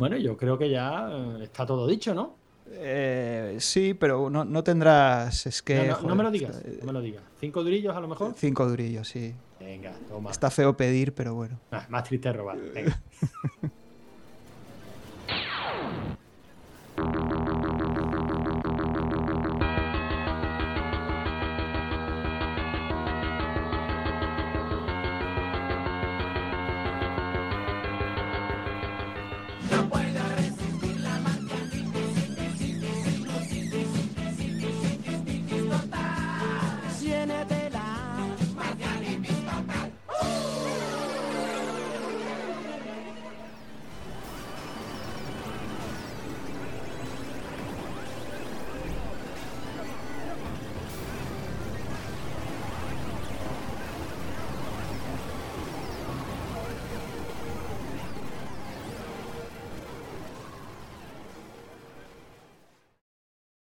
Bueno, 0.00 0.16
yo 0.16 0.36
creo 0.36 0.58
que 0.58 0.68
ya 0.68 1.08
eh, 1.12 1.44
está 1.44 1.64
todo 1.64 1.86
dicho, 1.86 2.12
¿no? 2.12 2.34
Eh, 2.72 3.56
sí, 3.58 3.94
pero 3.94 4.30
no, 4.30 4.44
no 4.44 4.62
tendrás. 4.64 5.46
Es 5.46 5.62
que. 5.62 5.74
no, 5.76 5.82
no- 5.84 5.88
no 5.90 5.96
joder, 6.00 6.16
me 6.16 6.22
lo 6.24 6.30
digas, 6.30 6.56
está- 6.56 6.70
no 6.80 6.86
me 6.86 6.92
lo 6.92 7.00
digas. 7.00 7.22
¿Cinco 7.40 7.62
durillos 7.64 7.96
a 7.96 8.00
lo 8.00 8.08
mejor? 8.08 8.34
Cinco 8.36 8.68
durillos, 8.68 9.08
sí. 9.08 9.34
Venga, 9.58 9.92
toma. 10.08 10.30
Está 10.30 10.50
feo 10.50 10.76
pedir, 10.76 11.12
pero 11.14 11.34
bueno. 11.34 11.58
Ah, 11.70 11.86
más 11.88 12.04
triste 12.04 12.32
robar. 12.32 12.58
Venga. 12.74 13.00